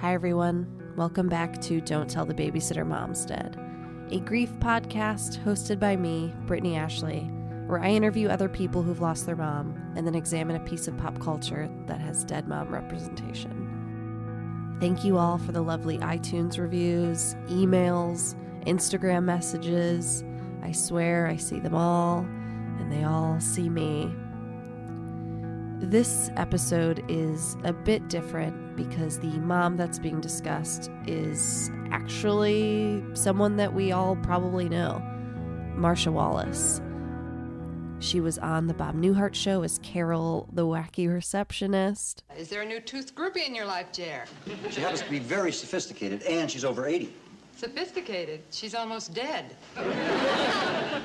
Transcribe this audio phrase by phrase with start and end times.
[0.00, 0.92] Hi, everyone.
[0.94, 3.58] Welcome back to Don't Tell the Babysitter Mom's Dead,
[4.12, 7.22] a grief podcast hosted by me, Brittany Ashley,
[7.66, 10.96] where I interview other people who've lost their mom and then examine a piece of
[10.98, 14.76] pop culture that has dead mom representation.
[14.78, 18.36] Thank you all for the lovely iTunes reviews, emails,
[18.66, 20.22] Instagram messages.
[20.62, 24.14] I swear I see them all, and they all see me.
[25.84, 33.56] This episode is a bit different because the mom that's being discussed is actually someone
[33.56, 35.00] that we all probably know
[35.74, 36.80] Marcia Wallace.
[37.98, 42.22] She was on the Bob Newhart show as Carol, the wacky receptionist.
[42.36, 44.24] Is there a new tooth groupie in your life, Jer?
[44.70, 47.12] She happens to be very sophisticated, and she's over 80.
[47.56, 48.42] Sophisticated.
[48.52, 49.56] She's almost dead.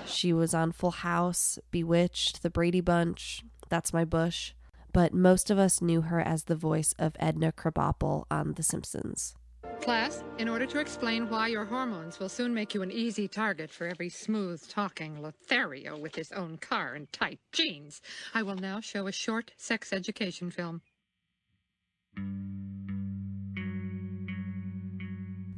[0.06, 4.54] She was on Full House, Bewitched, The Brady Bunch, That's My Bush.
[4.94, 9.34] But most of us knew her as the voice of Edna Krabappel on The Simpsons.
[9.82, 13.72] Class, in order to explain why your hormones will soon make you an easy target
[13.72, 18.02] for every smooth talking Lothario with his own car and tight jeans,
[18.34, 20.82] I will now show a short sex education film.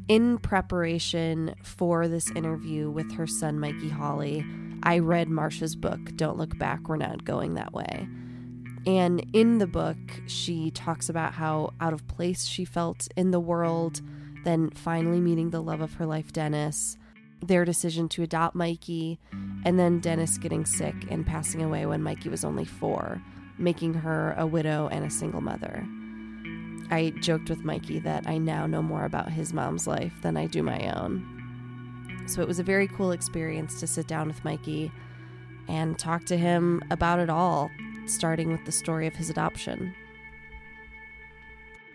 [0.08, 4.46] In preparation for this interview with her son, Mikey Hawley,
[4.84, 8.08] I read Marcia's book, Don't Look Back, We're Not Going That Way.
[8.86, 9.98] And in the book,
[10.28, 14.02] she talks about how out of place she felt in the world,
[14.44, 16.98] then finally meeting the love of her life, Dennis,
[17.42, 19.20] their decision to adopt Mikey,
[19.66, 23.22] and then Dennis getting sick and passing away when Mikey was only four,
[23.58, 25.84] making her a widow and a single mother.
[26.92, 30.46] I joked with Mikey that I now know more about his mom's life than I
[30.46, 31.32] do my own.
[32.28, 34.92] So it was a very cool experience to sit down with Mikey
[35.68, 37.72] and talk to him about it all,
[38.10, 39.94] starting with the story of his adoption.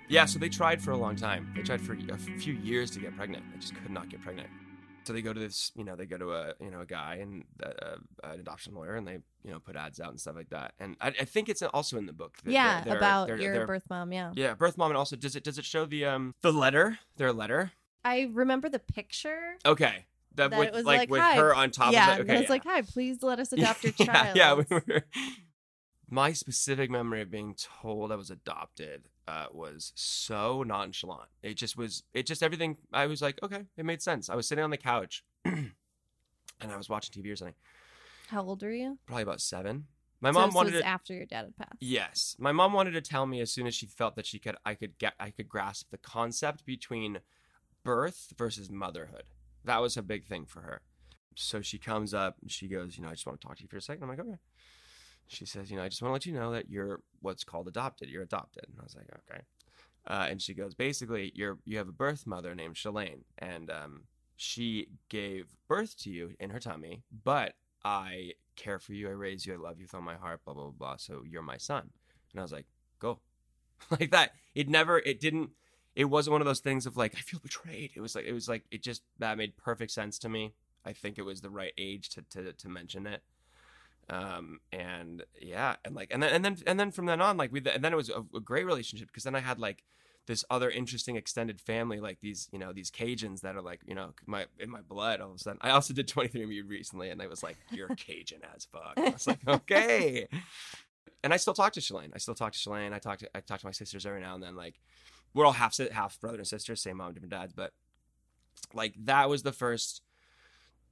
[0.08, 1.52] Yeah, so they tried for a long time.
[1.54, 3.44] They tried for a few years to get pregnant.
[3.52, 4.48] They just could not get pregnant.
[5.04, 7.16] So they go to this, you know, they go to a, you know, a guy
[7.22, 10.50] and uh, an adoption lawyer, and they, you know, put ads out and stuff like
[10.50, 10.74] that.
[10.80, 12.36] And I, I think it's also in the book.
[12.44, 14.12] that Yeah, they're- about they're- your they're- birth mom.
[14.12, 14.32] Yeah.
[14.34, 16.98] Yeah, birth mom, and also does it does it show the um the letter?
[17.16, 17.72] Their letter.
[18.04, 19.56] I remember the picture.
[19.64, 22.20] Okay, that, That with it was like, like, with her on top yeah, of it.
[22.22, 24.36] and Okay, it's like, hi, please let us adopt your yeah, child.
[24.36, 25.02] Yeah, we were.
[26.12, 31.28] My specific memory of being told I was adopted uh, was so nonchalant.
[31.42, 32.02] It just was.
[32.12, 32.78] It just everything.
[32.92, 34.28] I was like, okay, it made sense.
[34.28, 35.72] I was sitting on the couch, and
[36.60, 37.54] I was watching TV or something.
[38.28, 38.98] How old are you?
[39.06, 39.86] Probably about seven.
[40.20, 40.86] My So mom this wanted was to.
[40.88, 41.76] after your dad had passed.
[41.80, 44.56] Yes, my mom wanted to tell me as soon as she felt that she could,
[44.66, 47.20] I could get, I could grasp the concept between
[47.84, 49.24] birth versus motherhood.
[49.64, 50.82] That was a big thing for her.
[51.36, 53.62] So she comes up and she goes, you know, I just want to talk to
[53.62, 54.02] you for a second.
[54.02, 54.38] I'm like, okay.
[55.30, 57.68] She says, you know, I just want to let you know that you're what's called
[57.68, 58.08] adopted.
[58.08, 58.64] You're adopted.
[58.68, 59.42] And I was like, okay.
[60.06, 64.02] Uh, and she goes, basically, you're you have a birth mother named Shalane, and um,
[64.36, 67.54] she gave birth to you in her tummy, but
[67.84, 70.54] I care for you, I raise you, I love you with all my heart, blah
[70.54, 70.72] blah blah.
[70.72, 71.90] blah so you're my son.
[72.32, 72.66] And I was like,
[72.98, 73.20] go,
[73.90, 74.32] like that.
[74.54, 75.50] It never, it didn't,
[75.94, 77.92] it wasn't one of those things of like I feel betrayed.
[77.94, 80.54] It was like it was like it just that made perfect sense to me.
[80.84, 83.22] I think it was the right age to to to mention it.
[84.10, 87.52] Um and yeah and like and then and then and then from then on like
[87.52, 89.84] we and then it was a, a great relationship because then I had like
[90.26, 93.94] this other interesting extended family like these you know these Cajuns that are like you
[93.94, 95.58] know my in my blood all of a sudden.
[95.62, 98.94] I also did 23andMe recently and I was like you're Cajun as fuck.
[98.96, 100.26] I was like okay.
[101.22, 102.12] And I still talk to Shalane.
[102.14, 102.94] I still talk to Shalane.
[102.94, 104.80] I talk to I talk to my sisters every now and then like
[105.34, 107.72] we're all half half brother and sister same mom different dads but
[108.74, 110.02] like that was the first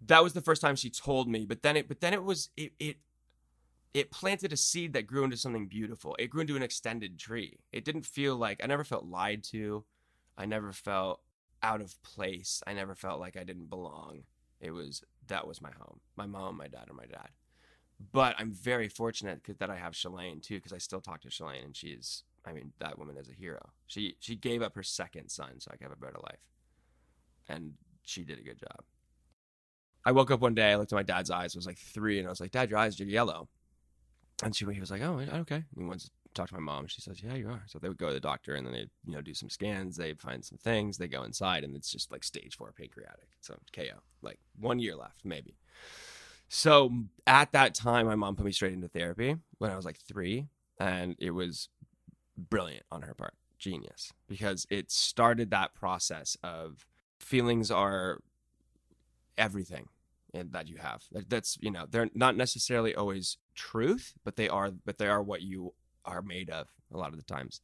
[0.07, 2.51] that was the first time she told me but then it but then it was
[2.57, 2.97] it it
[3.95, 6.15] it planted a seed that grew into something beautiful.
[6.19, 7.59] It grew into an extended tree.
[7.73, 9.85] It didn't feel like I never felt lied to.
[10.37, 11.21] I never felt
[11.63, 12.63] out of place.
[12.67, 14.25] I never felt like I didn't belong.
[14.61, 16.01] It was that was my home.
[16.17, 17.29] My mom, my dad, and my dad.
[18.13, 21.65] But I'm very fortunate that I have Shalane too, because I still talk to Shalane,
[21.65, 23.71] and she's I mean that woman is a hero.
[23.87, 26.41] She she gave up her second son so I could have a better life,
[27.49, 27.75] and
[28.05, 28.85] she did a good job.
[30.05, 31.55] I woke up one day, I looked at my dad's eyes.
[31.55, 33.49] It was like three, and I was like, "Dad, your eyes are yellow."
[34.43, 36.87] And she he was like, "Oh, okay." He wants to talk to my mom.
[36.87, 38.87] She says, "Yeah, you are." So they would go to the doctor, and then they
[39.05, 39.97] you know do some scans.
[39.97, 40.97] They find some things.
[40.97, 43.29] They go inside, and it's just like stage four pancreatic.
[43.41, 44.01] So KO.
[44.23, 45.57] Like one year left, maybe.
[46.49, 46.93] So
[47.27, 50.47] at that time, my mom put me straight into therapy when I was like three,
[50.79, 51.69] and it was
[52.37, 56.87] brilliant on her part, genius, because it started that process of
[57.19, 58.21] feelings are
[59.37, 59.89] everything
[60.39, 61.03] Eh, that you have.
[61.29, 65.43] That's you know they're not necessarily always truth, but they are but they are what
[65.43, 65.75] you
[66.05, 67.61] are made of a lot of the times.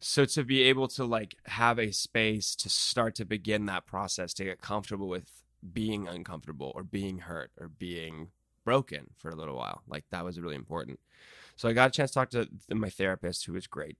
[0.00, 4.34] so to be able to like have a space to start to begin that process
[4.34, 5.30] to get comfortable with
[5.72, 8.28] being uncomfortable or being hurt or being
[8.64, 10.98] broken for a little while like that was really important
[11.56, 13.96] so i got a chance to talk to my therapist who was great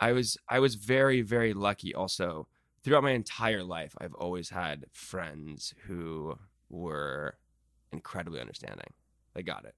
[0.00, 2.48] i was i was very very lucky also
[2.82, 6.36] throughout my entire life i've always had friends who
[6.68, 7.36] were
[7.92, 8.92] incredibly understanding.
[9.34, 9.74] They got it.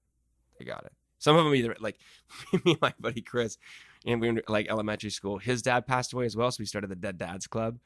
[0.57, 0.93] They got it.
[1.19, 1.99] Some of them either like
[2.53, 3.57] me and my buddy chris
[4.05, 5.37] and we were like elementary school.
[5.37, 7.79] His dad passed away as well so we started the dead dads club.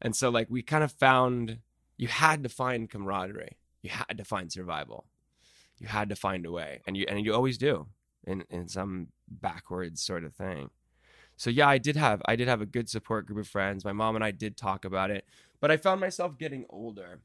[0.00, 1.58] And so like we kind of found
[1.96, 3.56] you had to find camaraderie.
[3.82, 5.06] You had to find survival.
[5.78, 6.80] You had to find a way.
[6.86, 7.86] And you and you always do
[8.24, 10.70] in in some backwards sort of thing.
[11.36, 13.84] So yeah i did have i did have a good support group of friends.
[13.84, 15.26] My mom and i did talk about it
[15.60, 17.20] but i found myself getting older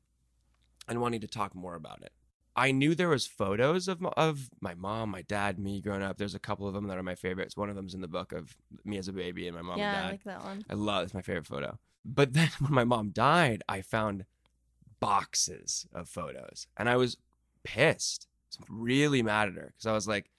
[0.88, 2.12] and wanting to talk more about it
[2.56, 6.18] I knew there was photos of my, of my mom, my dad, me growing up.
[6.18, 7.56] There's a couple of them that are my favorites.
[7.56, 9.90] One of them's in the book of me as a baby and my mom yeah,
[9.90, 10.06] and dad.
[10.06, 10.66] I like that one.
[10.70, 11.80] I love it's my favorite photo.
[12.04, 14.26] But then when my mom died, I found
[15.00, 17.18] boxes of photos, and I was
[17.64, 18.28] pissed.
[18.30, 20.30] I was really mad at her because I was like,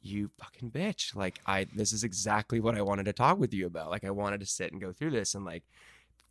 [0.00, 1.14] "You fucking bitch!
[1.14, 3.90] Like I, this is exactly what I wanted to talk with you about.
[3.90, 5.62] Like I wanted to sit and go through this and like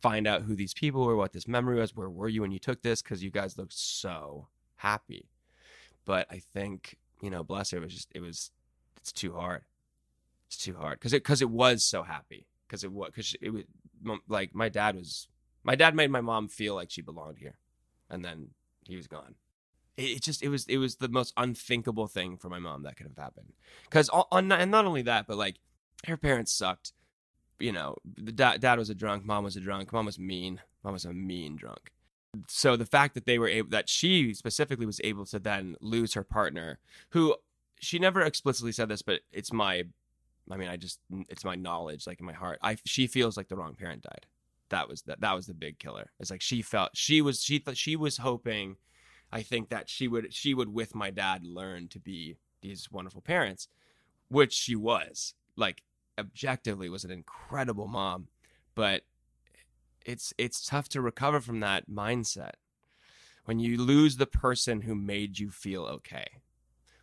[0.02, 2.58] find out who these people were, what this memory was, where were you when you
[2.58, 3.00] took this?
[3.00, 5.30] Because you guys looked so happy.
[6.04, 8.50] But I think you know, bless her, it was just it was
[8.98, 9.62] it's too hard.
[10.48, 13.50] It's too hard because it because it was so happy because it was because it
[13.50, 13.64] was
[14.28, 15.28] like my dad was
[15.62, 17.56] my dad made my mom feel like she belonged here,
[18.10, 18.48] and then
[18.84, 19.36] he was gone.
[19.96, 22.96] It, it just it was it was the most unthinkable thing for my mom that
[22.96, 23.52] could have happened.
[23.84, 25.56] Because on and not only that, but like
[26.06, 26.92] her parents sucked.
[27.62, 30.60] You know, the dad, dad was a drunk, mom was a drunk, mom was mean,
[30.82, 31.92] mom was a mean drunk.
[32.48, 36.14] So the fact that they were able that she specifically was able to then lose
[36.14, 36.78] her partner
[37.10, 37.36] who
[37.78, 39.82] she never explicitly said this but it's my
[40.50, 42.58] i mean i just it's my knowledge like in my heart.
[42.62, 44.26] I she feels like the wrong parent died.
[44.70, 46.10] That was that that was the big killer.
[46.18, 48.76] It's like she felt she was she thought she was hoping
[49.30, 53.20] i think that she would she would with my dad learn to be these wonderful
[53.20, 53.68] parents
[54.32, 55.34] which she was.
[55.56, 55.82] Like
[56.18, 58.28] objectively was an incredible mom
[58.74, 59.02] but
[60.04, 62.52] it's it's tough to recover from that mindset
[63.44, 66.26] when you lose the person who made you feel okay.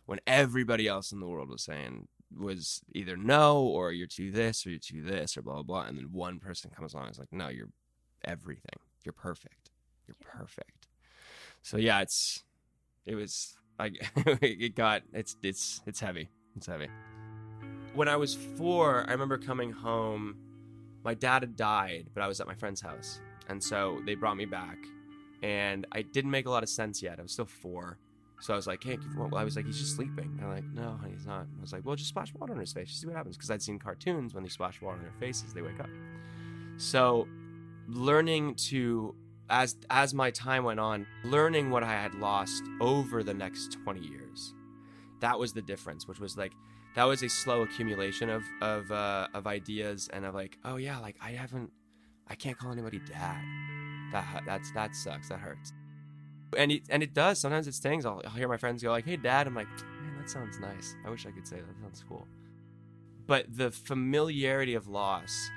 [0.06, 4.64] When everybody else in the world was saying was either no or you're too this
[4.64, 7.14] or you're too this or blah blah blah and then one person comes along and
[7.14, 7.70] is like no you're
[8.24, 8.78] everything.
[9.04, 9.70] You're perfect.
[10.06, 10.88] You're perfect.
[11.62, 12.42] So yeah it's
[13.06, 14.10] it was like
[14.42, 16.28] it got it's it's it's heavy.
[16.56, 16.88] It's heavy
[17.94, 20.36] when i was four i remember coming home
[21.04, 23.20] my dad had died, but I was at my friend's house.
[23.48, 24.78] And so they brought me back.
[25.42, 27.18] And I didn't make a lot of sense yet.
[27.18, 27.98] I was still four.
[28.40, 30.36] So I was like, hey, well, I was like, he's just sleeping.
[30.38, 31.46] And I'm like, no, honey, he's not.
[31.58, 32.88] I was like, well, just splash water on his face.
[32.88, 33.36] Just see what happens.
[33.36, 35.90] Because I'd seen cartoons when they splash water on their faces, they wake up.
[36.76, 37.26] So
[37.86, 39.14] learning to,
[39.50, 44.00] as as my time went on, learning what I had lost over the next 20
[44.00, 44.54] years,
[45.20, 46.52] that was the difference, which was like,
[46.94, 50.98] that was a slow accumulation of of uh, of ideas and of like, oh yeah,
[50.98, 51.70] like I haven't,
[52.28, 53.42] I can't call anybody dad.
[54.12, 55.28] That that's that sucks.
[55.28, 55.72] That hurts.
[56.56, 57.38] And it, and it does.
[57.38, 58.04] Sometimes it stings.
[58.04, 60.96] I'll, I'll hear my friends go like, "Hey, dad." I'm like, "Man, that sounds nice.
[61.06, 61.66] I wish I could say that.
[61.66, 62.26] That sounds cool."
[63.26, 65.48] But the familiarity of loss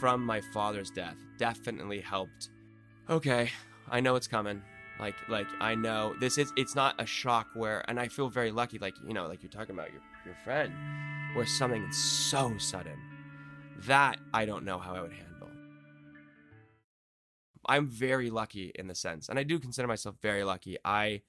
[0.00, 2.50] from my father's death definitely helped.
[3.08, 3.50] Okay,
[3.88, 4.62] I know it's coming.
[4.98, 8.50] Like like I know this is it's not a shock where and I feel very
[8.50, 10.72] lucky like you know like you're talking about your your friend
[11.34, 12.98] where something is so sudden.
[13.86, 15.48] That I don't know how I would handle.
[17.66, 20.76] I'm very lucky in the sense and I do consider myself very lucky.
[20.84, 21.22] I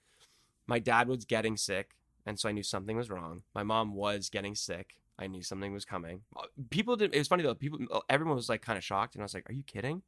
[0.67, 1.95] my dad was getting sick
[2.25, 3.43] and so I knew something was wrong.
[3.55, 4.95] My mom was getting sick.
[5.19, 6.21] I knew something was coming.
[6.35, 7.55] Uh, people did it was funny though.
[7.55, 10.01] People everyone was like kind of shocked and I was like, "Are you kidding?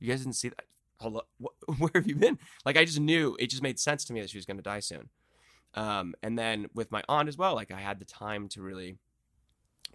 [0.00, 0.64] You guys didn't see that?
[1.00, 1.28] hold up,
[1.78, 2.38] where have you been?
[2.64, 4.62] Like I just knew it just made sense to me that she was going to
[4.62, 5.08] die soon.
[5.74, 8.98] Um, and then with my aunt as well, like I had the time to really.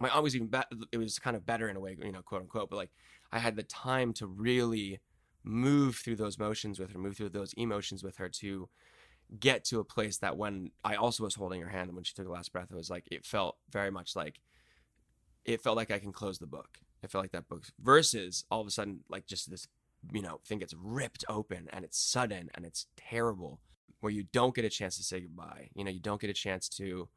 [0.00, 0.66] My aunt was even better.
[0.90, 2.70] It was kind of better in a way, you know, quote unquote.
[2.70, 2.90] But like
[3.32, 5.00] I had the time to really
[5.44, 8.68] move through those motions with her, move through those emotions with her to
[9.38, 12.14] get to a place that when I also was holding her hand and when she
[12.14, 14.40] took the last breath, it was like it felt very much like
[15.44, 16.78] it felt like I can close the book.
[17.02, 19.68] I felt like that book versus all of a sudden like just this
[20.12, 23.60] you know thing gets ripped open and it's sudden and it's terrible
[24.00, 26.34] where you don't get a chance to say goodbye you know you don't get a
[26.34, 27.08] chance to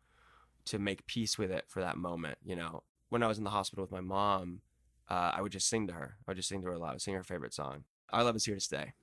[0.65, 2.83] to make peace with it for that moment you know.
[3.09, 4.61] When i was in the hospital with my mom
[5.09, 6.17] uh, i would just sing to her.
[6.27, 6.89] I would just sing to her a lot.
[6.89, 8.93] I would sing her favorite song our love is here to stay.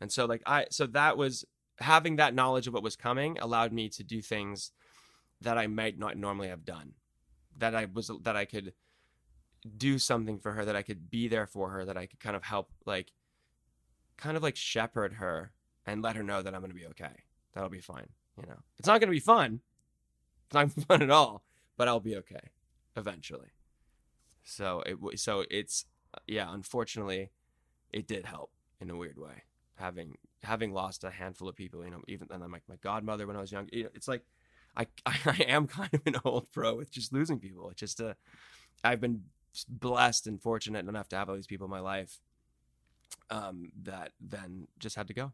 [0.00, 1.44] And so like i so that was
[1.78, 4.72] having that knowledge of what was coming allowed me to do things
[5.40, 6.92] that i might not normally have done
[7.56, 8.74] that i was that i could
[9.76, 12.36] do something for her that I could be there for her that I could kind
[12.36, 13.12] of help like
[14.16, 15.52] kind of like shepherd her
[15.86, 17.24] and let her know that I'm going to be okay.
[17.54, 18.58] That'll be fine, you know.
[18.78, 19.60] It's not going to be fun.
[20.46, 21.44] It's not fun at all,
[21.76, 22.50] but I'll be okay
[22.96, 23.48] eventually.
[24.44, 25.84] So it so it's
[26.26, 27.30] yeah, unfortunately
[27.92, 29.44] it did help in a weird way
[29.80, 33.26] having having lost a handful of people, you know, even then I'm like my godmother
[33.26, 33.68] when I was young.
[33.72, 34.22] You know, it's like
[34.76, 37.68] I I am kind of an old pro with just losing people.
[37.70, 38.16] It's just a
[38.84, 39.24] I've been
[39.68, 42.20] blessed and fortunate enough to have all these people in my life
[43.30, 45.32] um, that then just had to go,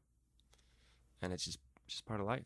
[1.23, 2.45] and it's just just part of life.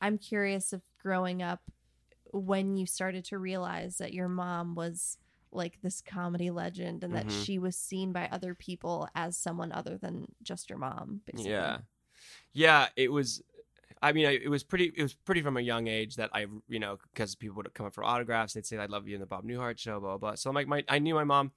[0.00, 1.60] I'm curious if growing up,
[2.32, 5.18] when you started to realize that your mom was
[5.52, 7.44] like this comedy legend and that Mhm.
[7.44, 11.20] she was seen by other people as someone other than just your mom.
[11.26, 11.50] Basically.
[11.52, 11.78] Yeah,
[12.52, 12.88] yeah.
[12.96, 13.42] It was.
[14.02, 14.92] I mean, it was pretty.
[14.96, 17.86] It was pretty from a young age that I, you know, because people would come
[17.86, 18.52] up for autographs.
[18.52, 20.30] They'd say, "I love you" in the Bob Newhart show, blah blah.
[20.30, 20.34] blah.
[20.34, 21.52] So I'm like, my, I knew my mom.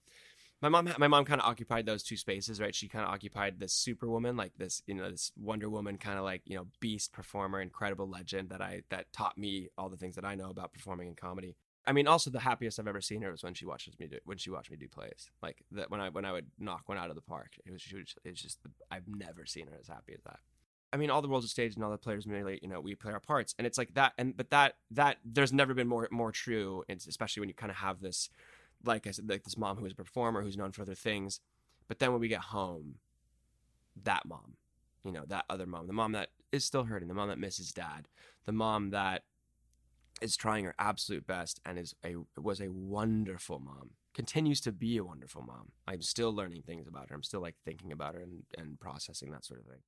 [0.61, 2.73] My mom, my mom kind of occupied those two spaces, right?
[2.73, 6.23] She kind of occupied this superwoman, like this, you know, this Wonder Woman, kind of
[6.23, 10.15] like you know, beast performer, incredible legend that I that taught me all the things
[10.15, 11.55] that I know about performing in comedy.
[11.85, 14.17] I mean, also the happiest I've ever seen her was when she watches me do
[14.25, 15.29] when she watched me do plays.
[15.41, 17.53] Like that when I when I would knock one out of the park.
[17.65, 18.59] It was she was, just
[18.91, 20.39] I've never seen her as happy as that.
[20.91, 22.95] I mean, all the world's a stage, and all the players merely, you know, we
[22.95, 24.13] play our parts, and it's like that.
[24.17, 27.77] And but that that there's never been more more true, especially when you kind of
[27.77, 28.29] have this,
[28.83, 31.39] like I said, like this mom who is a performer who's known for other things,
[31.87, 32.95] but then when we get home,
[34.03, 34.55] that mom,
[35.03, 37.71] you know, that other mom, the mom that is still hurting, the mom that misses
[37.71, 38.07] dad,
[38.45, 39.23] the mom that
[40.21, 44.97] is trying her absolute best and is a was a wonderful mom continues to be
[44.97, 45.71] a wonderful mom.
[45.87, 47.15] I'm still learning things about her.
[47.15, 49.81] I'm still like thinking about her and, and processing that sort of thing.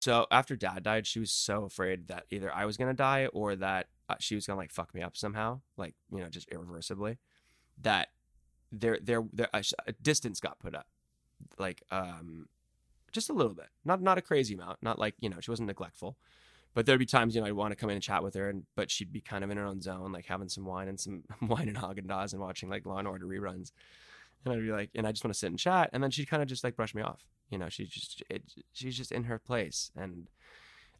[0.00, 3.54] So after dad died she was so afraid that either i was to die or
[3.54, 7.18] that uh, she was to like fuck me up somehow like you know just irreversibly
[7.80, 8.08] that
[8.70, 10.86] there there there a, a distance got put up
[11.58, 12.48] like um
[13.10, 15.66] just a little bit not not a crazy amount not like you know she wasn't
[15.66, 16.16] neglectful
[16.74, 18.48] but there'd be times, you know, I'd want to come in and chat with her,
[18.48, 20.98] and but she'd be kind of in her own zone, like having some wine and
[20.98, 23.72] some wine and Haagen Dazs and watching like Law and Order reruns.
[24.44, 26.28] And I'd be like, and I just want to sit and chat, and then she'd
[26.28, 27.24] kind of just like brush me off.
[27.50, 30.28] You know, she's just it, she's just in her place, and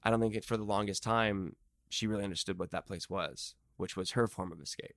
[0.03, 1.57] I don't think it for the longest time
[1.89, 4.97] she really understood what that place was, which was her form of escape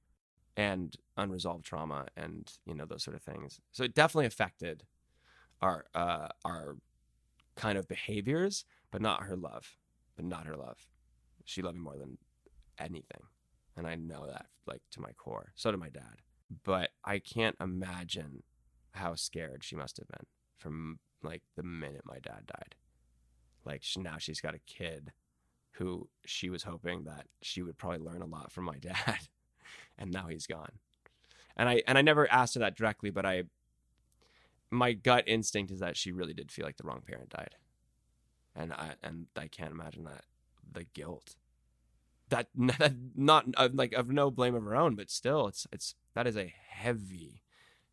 [0.58, 3.60] and unresolved trauma, and you know those sort of things.
[3.72, 4.84] So it definitely affected
[5.62, 6.78] our uh, our
[7.56, 9.78] kind of behaviors, but not her love
[10.16, 10.88] but not her love.
[11.44, 12.18] She loved me more than
[12.80, 13.22] anything.
[13.78, 15.52] And I know that like to my core.
[15.56, 16.22] So did my dad.
[16.64, 18.44] But I can't imagine
[18.94, 20.26] how scared she must have been
[20.58, 22.76] from like the minute my dad died.
[23.66, 25.12] Like she, now she's got a kid
[25.74, 29.20] who she was hoping that she would probably learn a lot from my dad
[29.98, 30.80] and now he's gone.
[31.58, 33.44] And I and I never asked her that directly, but I
[34.72, 37.56] my gut instinct is that she really did feel like the wrong parent died
[38.56, 40.24] and I and I can't imagine that
[40.72, 41.36] the guilt
[42.30, 42.48] that,
[43.16, 46.54] not like of no blame of her own, but still, it's it's that is a
[46.70, 47.44] heavy,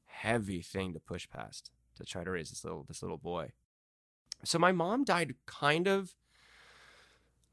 [0.06, 3.52] heavy thing to push past to try to raise this little this little boy.
[4.44, 6.14] So my mom died kind of.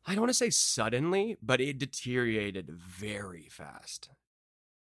[0.05, 4.09] I don't want to say suddenly, but it deteriorated very fast.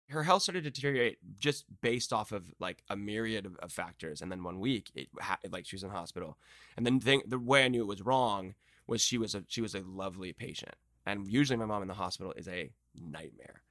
[0.08, 4.20] Her health started to deteriorate just based off of like a myriad of, of factors,
[4.20, 6.36] and then one week, it ha- like she was in hospital,
[6.76, 8.54] and then thing, the way I knew it was wrong
[8.86, 10.74] was she was a she was a lovely patient,
[11.06, 13.62] and usually my mom in the hospital is a nightmare.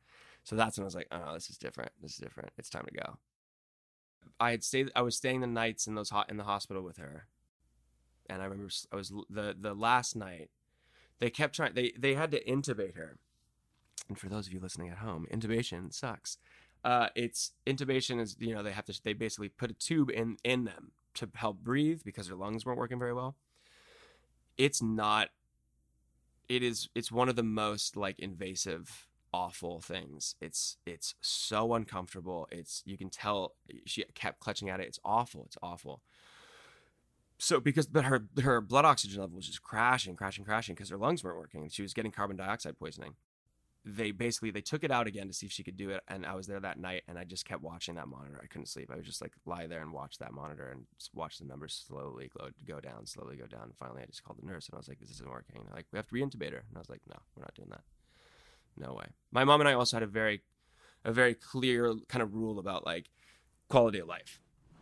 [0.43, 1.91] So that's when I was like, oh, this is different.
[2.01, 2.51] This is different.
[2.57, 3.17] It's time to go.
[4.39, 4.91] I had stayed.
[4.95, 7.27] I was staying the nights in those hot in the hospital with her,
[8.29, 10.49] and I remember I was the the last night.
[11.19, 11.73] They kept trying.
[11.73, 13.17] They they had to intubate her,
[14.09, 16.37] and for those of you listening at home, intubation sucks.
[16.83, 20.37] Uh, it's intubation is you know they have to they basically put a tube in
[20.43, 23.35] in them to help breathe because their lungs weren't working very well.
[24.57, 25.29] It's not.
[26.49, 26.89] It is.
[26.93, 30.35] It's one of the most like invasive, awful things.
[30.41, 32.49] It's it's so uncomfortable.
[32.51, 34.87] It's you can tell she kept clutching at it.
[34.87, 35.43] It's awful.
[35.45, 36.01] It's awful.
[37.39, 40.97] So because but her her blood oxygen level was just crashing, crashing, crashing because her
[40.97, 41.61] lungs weren't working.
[41.61, 43.15] and She was getting carbon dioxide poisoning
[43.85, 46.25] they basically they took it out again to see if she could do it and
[46.25, 48.39] i was there that night and i just kept watching that monitor.
[48.41, 48.89] I couldn't sleep.
[48.91, 52.31] I would just like lie there and watch that monitor and watch the numbers slowly
[52.37, 53.63] go, go down slowly go down.
[53.63, 55.61] And finally i just called the nurse and i was like this isn't working.
[55.65, 56.63] And like we have to reintubate her.
[56.67, 57.81] And i was like no we're not doing that.
[58.77, 59.07] No way.
[59.31, 60.41] My mom and i also had a very
[61.03, 63.09] a very clear kind of rule about like
[63.67, 64.39] quality of life.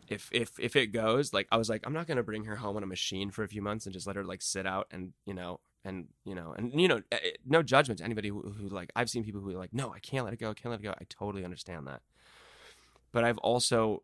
[0.08, 2.58] If if if it goes like i was like i'm not going to bring her
[2.58, 4.88] home on a machine for a few months and just let her like sit out
[4.91, 8.29] and you know and you know and you know eh, eh, no judgment to anybody
[8.29, 10.51] who, who like i've seen people who are like no i can't let it go
[10.51, 12.01] i can't let it go i totally understand that
[13.11, 14.03] but I've also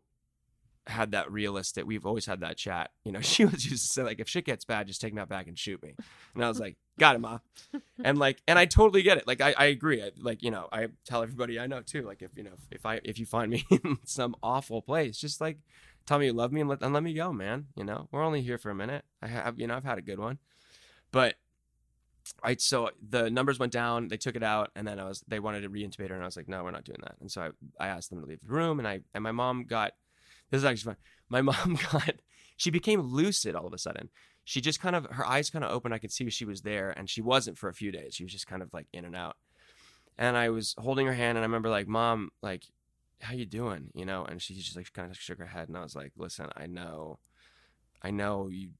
[0.86, 1.86] had that realistic.
[1.86, 2.90] We've always had that chat.
[3.04, 5.20] You know, she was used to say like, if shit gets bad, just take me
[5.20, 5.94] out back and shoot me.
[6.34, 7.38] And I was like, got it, ma.
[8.04, 9.26] And like, and I totally get it.
[9.26, 10.02] Like, I, I agree.
[10.02, 12.02] I, like, you know, I tell everybody I know too.
[12.02, 15.40] Like, if you know, if I if you find me in some awful place, just
[15.40, 15.58] like
[16.06, 17.66] tell me you love me and let and let me go, man.
[17.74, 19.04] You know, we're only here for a minute.
[19.20, 20.38] I have, you know, I've had a good one,
[21.10, 21.34] but
[22.42, 24.08] I so the numbers went down.
[24.08, 26.26] They took it out, and then I was they wanted to reintubate her, and I
[26.26, 27.16] was like, no, we're not doing that.
[27.20, 29.64] And so I, I asked them to leave the room, and I and my mom
[29.64, 29.92] got
[30.50, 30.96] this is actually fun.
[31.28, 32.14] My mom got
[32.56, 34.10] she became lucid all of a sudden.
[34.44, 35.94] She just kind of her eyes kind of opened.
[35.94, 38.14] I could see she was there, and she wasn't for a few days.
[38.14, 39.36] She was just kind of like in and out.
[40.16, 42.64] And I was holding her hand, and I remember like, mom, like,
[43.20, 43.90] how you doing?
[43.94, 44.24] You know?
[44.24, 46.66] And she just like kind of shook her head, and I was like, listen, I
[46.66, 47.18] know,
[48.02, 48.70] I know you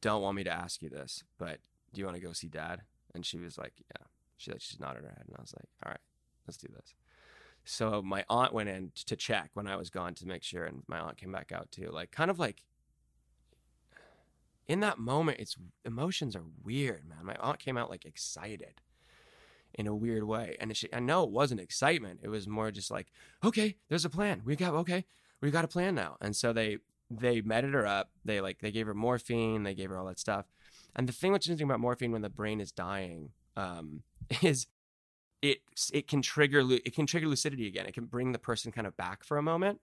[0.00, 1.58] don't want me to ask you this, but
[1.94, 2.82] do you want to go see dad?
[3.14, 4.06] And she was like, yeah.
[4.36, 6.00] She like she nodded her head, and I was like, all right,
[6.46, 6.94] let's do this.
[7.64, 10.82] So my aunt went in to check when I was gone to make sure, and
[10.86, 11.88] my aunt came back out too.
[11.90, 12.62] Like kind of like
[14.66, 17.24] in that moment, it's emotions are weird, man.
[17.24, 18.80] My aunt came out like excited
[19.74, 22.20] in a weird way, and she, I know it wasn't excitement.
[22.22, 23.08] It was more just like,
[23.44, 24.42] okay, there's a plan.
[24.44, 25.04] We got okay,
[25.40, 26.16] we got a plan now.
[26.20, 26.78] And so they
[27.10, 28.10] they meted her up.
[28.24, 29.62] They like they gave her morphine.
[29.62, 30.46] They gave her all that stuff.
[30.96, 34.02] And the thing that's interesting about morphine when the brain is dying um,
[34.42, 34.66] is
[35.42, 35.58] it
[35.92, 37.86] it can trigger it can trigger lucidity again.
[37.86, 39.80] It can bring the person kind of back for a moment.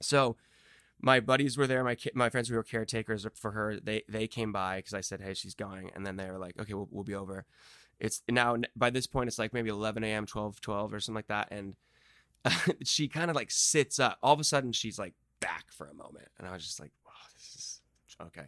[0.00, 0.36] So
[1.00, 1.84] my buddies were there.
[1.84, 5.20] My my friends who were caretakers for her, they they came by because I said,
[5.20, 7.44] "Hey, she's going," and then they were like, "Okay, we'll, we'll be over."
[8.00, 11.26] It's now by this point, it's like maybe 11 a.m., 12, 12 or something like
[11.28, 11.74] that, and
[12.84, 14.18] she kind of like sits up.
[14.22, 16.92] All of a sudden, she's like back for a moment, and I was just like,
[17.04, 17.80] "Wow, this is
[18.26, 18.46] okay."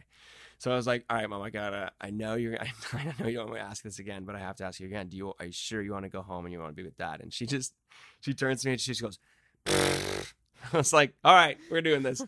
[0.61, 1.91] So I was like, "All right, mom, I gotta.
[1.99, 2.55] I know you're.
[2.61, 4.63] I, I know you don't want me to ask this again, but I have to
[4.63, 5.07] ask you again.
[5.07, 5.33] Do you?
[5.39, 7.19] Are you sure you want to go home and you want to be with dad?"
[7.21, 7.73] And she just,
[8.19, 9.17] she turns to me and she just goes.
[9.65, 12.23] I was like, all right, we're doing this.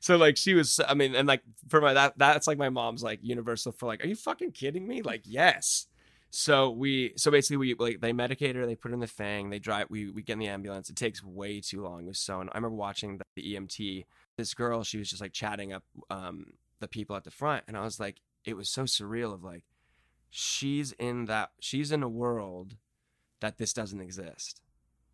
[0.00, 3.02] So like she was, I mean, and like for my that that's like my mom's
[3.02, 5.00] like universal for like, are you fucking kidding me?
[5.00, 5.86] Like, yes.
[6.28, 9.48] So we so basically we like they medicate her, they put her in the thing,
[9.48, 10.90] they drive we we get in the ambulance.
[10.90, 12.04] It takes way too long.
[12.04, 14.04] It was so and I remember watching the, the EMT,
[14.36, 17.76] this girl, she was just like chatting up um the people at the front and
[17.76, 19.64] I was like, it was so surreal of like
[20.30, 22.76] she's in that she's in a world
[23.40, 24.60] that this doesn't exist.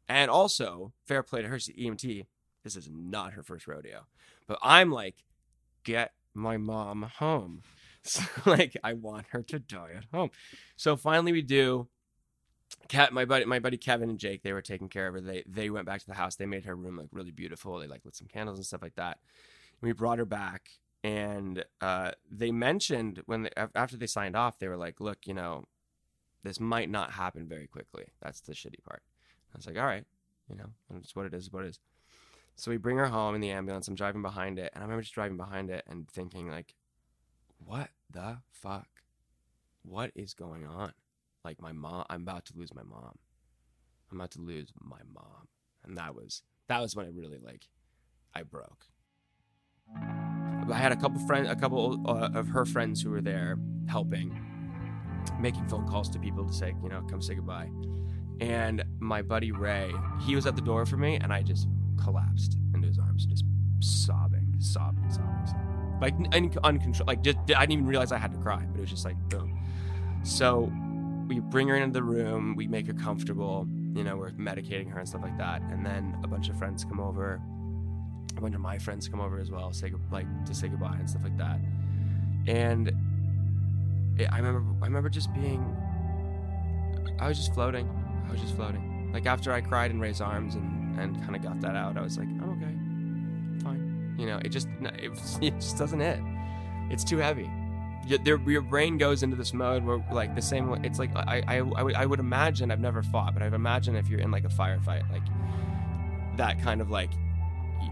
[0.08, 2.26] And also, fair play to her, she's EMT
[2.64, 4.06] this is not her first rodeo.
[4.48, 5.22] But I'm like,
[5.84, 7.62] get my mom home.
[8.06, 10.28] So, like, I want her to die at home.
[10.76, 11.88] So finally, we do.
[12.86, 15.22] Cat, my buddy, my buddy Kevin and Jake, they were taking care of her.
[15.22, 16.36] They they went back to the house.
[16.36, 17.78] They made her room like really beautiful.
[17.78, 19.20] They like lit some candles and stuff like that.
[19.80, 20.68] And we brought her back,
[21.04, 25.34] and uh, they mentioned when they, after they signed off, they were like, "Look, you
[25.34, 25.66] know,
[26.42, 28.06] this might not happen very quickly.
[28.22, 29.02] That's the shitty part."
[29.54, 30.04] I was like, "All right,
[30.48, 31.52] you know, it's what it is.
[31.52, 31.78] What it is."
[32.56, 33.86] So we bring her home in the ambulance.
[33.86, 36.74] I'm driving behind it, and I remember just driving behind it and thinking, like,
[37.58, 38.88] what the fuck?
[39.82, 40.92] What is going on?
[41.44, 43.18] Like, my mom, I'm about to lose my mom.
[44.10, 45.48] I'm about to lose my mom.
[45.84, 47.68] And that was, that was when it really, like,
[48.34, 48.86] I broke.
[50.72, 54.38] I had a couple friends, a couple uh, of her friends who were there helping,
[55.38, 57.70] making phone calls to people to say, you know, come say goodbye.
[58.40, 61.68] And my buddy Ray, he was at the door for me, and I just
[62.02, 63.44] collapsed into his arms, just
[63.80, 65.98] sobbing, sobbing, sobbing, sobbing.
[66.00, 67.06] Like un- uncontrolled.
[67.06, 69.16] Like just, I didn't even realize I had to cry, but it was just like
[69.28, 69.60] boom.
[70.24, 70.72] So
[71.28, 73.68] we bring her into the room, we make her comfortable.
[73.94, 76.84] You know, we're medicating her and stuff like that, and then a bunch of friends
[76.84, 77.40] come over.
[78.36, 81.08] A bunch of my friends come over as well, say like to say goodbye and
[81.08, 81.58] stuff like that.
[82.46, 82.88] And
[84.18, 85.76] it, I remember, I remember just being,
[87.18, 87.88] I was just floating.
[88.28, 89.10] I was just floating.
[89.12, 91.96] Like after I cried and raised arms and and kind of got that out.
[91.96, 94.14] I was like, I'm okay, fine.
[94.18, 95.10] You know, it just it,
[95.42, 96.20] it just doesn't hit.
[96.90, 97.50] It's too heavy.
[98.06, 101.42] Your, your brain goes into this mode where like the same way it's like I,
[101.48, 104.30] I, I, would, I would imagine I've never fought but I've imagined if you're in
[104.30, 105.22] like a firefight like
[106.36, 107.08] that kind of like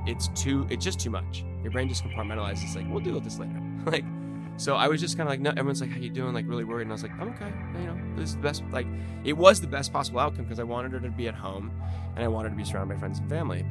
[0.07, 3.39] it's too it's just too much your brain just compartmentalizes like we'll deal with this
[3.39, 4.05] later like
[4.57, 6.35] so I was just kind of like, no, everyone's like, how you doing?
[6.35, 6.83] Like really worried.
[6.83, 7.53] And I was like, I'm okay.
[7.75, 8.87] You know, this is the best, like
[9.25, 11.73] it was the best possible outcome because I wanted her to be at home
[12.15, 13.65] and I wanted to be surrounded by friends and family.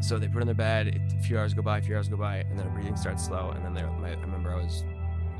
[0.00, 0.88] So they put her in the bed.
[0.88, 2.96] It, a few hours go by, a few hours go by, and then her breathing
[2.96, 3.50] starts slow.
[3.50, 4.82] And then they, my, I remember I was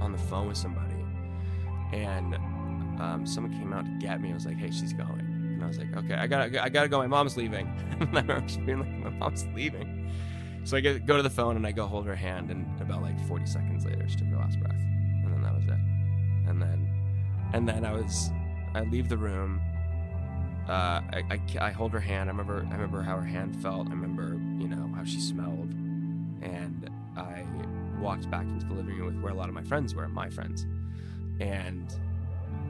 [0.00, 0.94] on the phone with somebody,
[1.92, 2.36] and
[3.00, 4.30] um, someone came out to get me.
[4.30, 5.21] I was like, "Hey, she's going,"
[5.62, 6.98] and I was like, "Okay, I gotta, I gotta go.
[6.98, 7.66] My mom's leaving."
[8.00, 10.10] I remember being like, "My mom's leaving."
[10.64, 13.02] So I get, go to the phone and I go hold her hand, and about
[13.02, 15.80] like 40 seconds later, she took her last breath, and then that was it.
[16.48, 16.88] And then,
[17.52, 18.30] and then I was,
[18.74, 19.60] I leave the room.
[20.68, 22.28] Uh, I, I, I hold her hand.
[22.28, 23.88] I remember, I remember how her hand felt.
[23.88, 25.70] I remember you know, how she smelled,
[26.42, 27.44] and I
[28.00, 30.28] walked back into the living room with where a lot of my friends were, my
[30.28, 30.66] friends,
[31.40, 31.92] and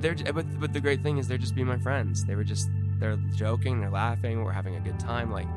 [0.01, 2.25] they're but but the great thing is they're just being my friends.
[2.25, 2.69] They were just
[3.03, 5.33] they're joking, they're laughing, we're having a good time.
[5.33, 5.49] Like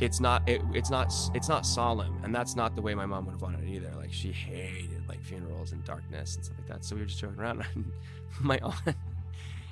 [0.00, 3.26] it's not it, it's not it's not solemn, and that's not the way my mom
[3.26, 3.92] would have wanted it either.
[3.96, 6.84] Like she hated like funerals and darkness and stuff like that.
[6.84, 7.64] So we were just joking around.
[7.74, 7.92] And
[8.40, 8.96] my aunt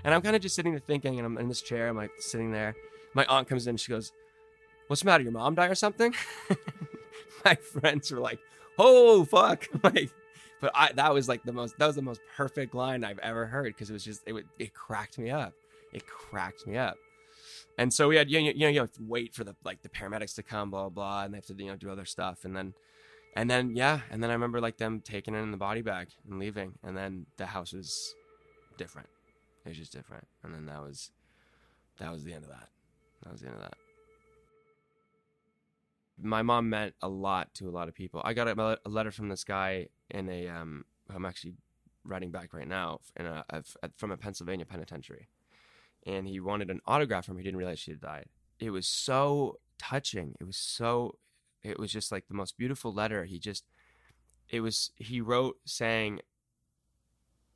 [0.04, 2.12] and I'm kind of just sitting there thinking, and I'm in this chair, I'm like
[2.20, 2.76] sitting there.
[3.12, 4.12] My aunt comes in, she goes,
[4.86, 5.24] "What's the matter?
[5.24, 6.14] Your mom died or something?"
[7.44, 8.38] my friends were like,
[8.78, 10.10] "Oh fuck!" like
[10.60, 13.46] but I that was like the most that was the most perfect line I've ever
[13.46, 15.54] heard because it was just it it cracked me up.
[15.92, 16.96] It cracked me up.
[17.76, 19.82] And so we had you know, you know you have to wait for the like
[19.82, 22.04] the paramedics to come blah blah, blah and they have to you know do other
[22.04, 22.74] stuff and then
[23.36, 26.08] and then yeah and then I remember like them taking it in the body bag
[26.28, 28.14] and leaving and then the house was
[28.76, 29.08] different.
[29.64, 31.10] It was just different and then that was
[31.98, 32.68] that was the end of that.
[33.22, 33.76] That was the end of that
[36.20, 38.20] my mom meant a lot to a lot of people.
[38.24, 41.54] I got a, a letter from this guy in a um, I'm actually
[42.04, 43.62] writing back right now in a, a,
[43.96, 45.28] from a Pennsylvania penitentiary,
[46.08, 47.40] and he wanted an autograph from her.
[47.40, 48.26] He didn't realize she had died.
[48.58, 50.34] It was so touching.
[50.40, 51.18] It was so.
[51.62, 53.24] It was just like the most beautiful letter.
[53.24, 53.64] He just.
[54.48, 54.90] It was.
[54.96, 56.20] He wrote saying.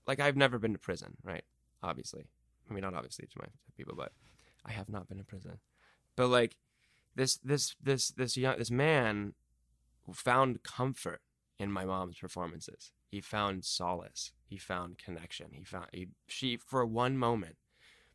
[0.07, 1.45] Like I've never been to prison, right?
[1.83, 2.27] Obviously,
[2.69, 4.13] I mean not obviously to my people, but
[4.67, 5.59] I have not been to prison.
[6.17, 6.57] But like
[7.15, 9.35] this this this this young this man
[10.13, 11.21] found comfort
[11.59, 12.91] in my mom's performances.
[13.09, 14.33] He found solace.
[14.45, 15.51] He found connection.
[15.53, 17.57] He found he, she for one moment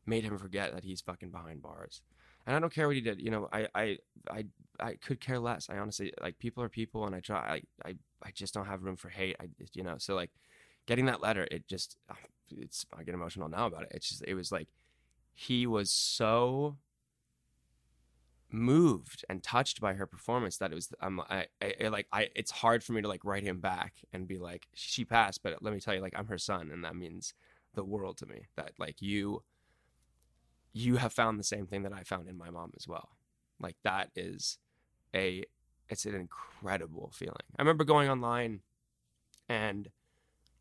[0.07, 2.01] made him forget that he's fucking behind bars.
[2.45, 3.21] And I don't care what he did.
[3.21, 3.97] You know, I I
[4.31, 4.45] I
[4.79, 5.69] I could care less.
[5.69, 7.37] I honestly like people are people, and I try.
[7.85, 9.35] I I I just don't have room for hate.
[9.39, 10.31] I you know so like
[10.85, 12.15] getting that letter, it just ah,
[12.49, 13.91] it's I get emotional now about it.
[13.91, 14.69] It's just it was like
[15.33, 16.77] he was so
[18.49, 22.51] moved and touched by her performance that it was I'm I, I, like I it's
[22.51, 25.73] hard for me to like write him back and be like she passed but let
[25.73, 27.33] me tell you like I'm her son and that means
[27.75, 29.43] the world to me that like you
[30.73, 33.09] you have found the same thing that I found in my mom as well
[33.59, 34.57] like that is
[35.15, 35.43] a
[35.89, 38.61] it's an incredible feeling I remember going online
[39.49, 39.89] and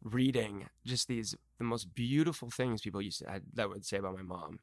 [0.03, 4.23] reading just these the most beautiful things people used to that would say about my
[4.23, 4.61] mom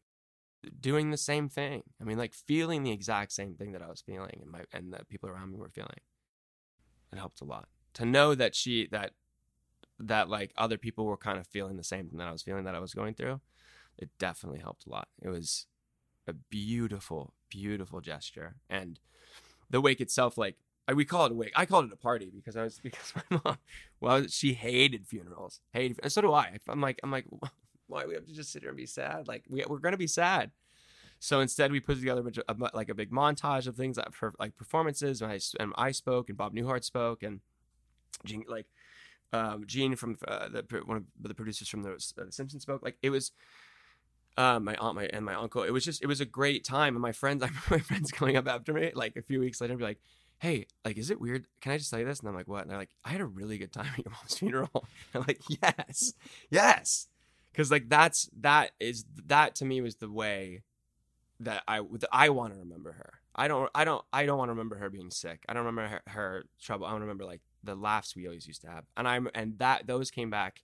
[0.79, 1.84] doing the same thing.
[2.01, 4.93] I mean, like feeling the exact same thing that I was feeling and my and
[4.93, 5.99] that people around me were feeling.
[7.12, 9.12] It helped a lot to know that she that
[9.99, 12.63] that like other people were kind of feeling the same thing that I was feeling
[12.63, 13.41] that I was going through.
[13.97, 15.08] It definitely helped a lot.
[15.21, 15.67] It was
[16.27, 18.99] a beautiful, beautiful gesture, and
[19.69, 21.53] the wake itself, like I, we call it a wake.
[21.56, 23.58] I called it a party because I was because my mom,
[23.99, 26.60] well, she hated funerals, hated, and so do I.
[26.67, 27.25] I'm like, I'm like,
[27.88, 29.27] why we have to just sit here and be sad?
[29.27, 30.51] Like we, we're gonna be sad.
[31.19, 35.21] So instead, we put together a, like a big montage of things for like performances.
[35.21, 37.39] And I, and I spoke, and Bob Newhart spoke, and
[38.25, 38.65] Jean, like
[39.32, 42.84] um, Jean from uh, the one of the producers from the, uh, the Simpsons spoke.
[42.84, 43.32] Like it was
[44.38, 45.63] uh, my aunt, my and my uncle.
[45.63, 46.96] It was just it was a great time.
[46.96, 49.62] And my friends, I remember my friends coming up after me like a few weeks
[49.62, 50.02] later, and be like,
[50.39, 51.46] "Hey, like, is it weird?
[51.62, 53.22] Can I just tell you this?" And I'm like, "What?" And they're like, "I had
[53.22, 56.13] a really good time at your mom's funeral." I'm like, "Yes,
[56.50, 57.08] yes."
[57.54, 60.63] because like that's that is that to me was the way
[61.39, 63.13] that I that I want to remember her.
[63.36, 65.43] I don't I don't I don't want to remember her being sick.
[65.48, 66.86] I don't remember her, her trouble.
[66.86, 68.86] I want to remember like the laughs we always used to have.
[68.98, 70.62] And I'm and that those came back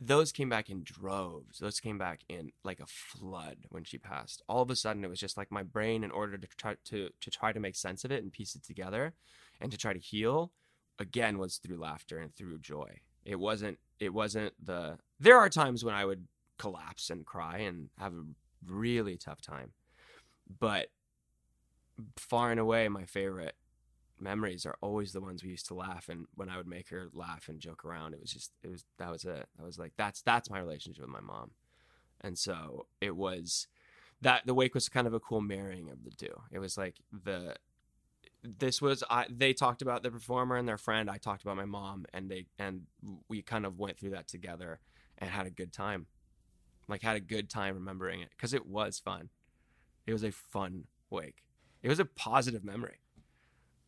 [0.00, 1.58] those came back in droves.
[1.58, 4.42] Those came back in like a flood when she passed.
[4.48, 7.10] All of a sudden it was just like my brain in order to try to
[7.20, 9.12] to try to make sense of it and piece it together
[9.60, 10.52] and to try to heal
[10.98, 13.00] again was through laughter and through joy.
[13.24, 16.26] It wasn't it wasn't the there are times when I would
[16.58, 18.24] collapse and cry and have a
[18.66, 19.72] really tough time.
[20.58, 20.88] But
[22.16, 23.54] far and away my favorite
[24.20, 27.08] memories are always the ones we used to laugh and when I would make her
[27.12, 29.46] laugh and joke around it was just it was that was it.
[29.60, 31.52] I was like that's that's my relationship with my mom.
[32.20, 33.66] And so it was
[34.20, 36.42] that the wake was kind of a cool marrying of the two.
[36.52, 37.54] It was like the
[38.42, 41.10] this was I, they talked about the performer and their friend.
[41.10, 42.82] I talked about my mom, and they and
[43.28, 44.80] we kind of went through that together
[45.18, 46.06] and had a good time.
[46.88, 49.28] Like had a good time remembering it because it was fun.
[50.06, 51.44] It was a fun wake.
[51.82, 52.98] It was a positive memory.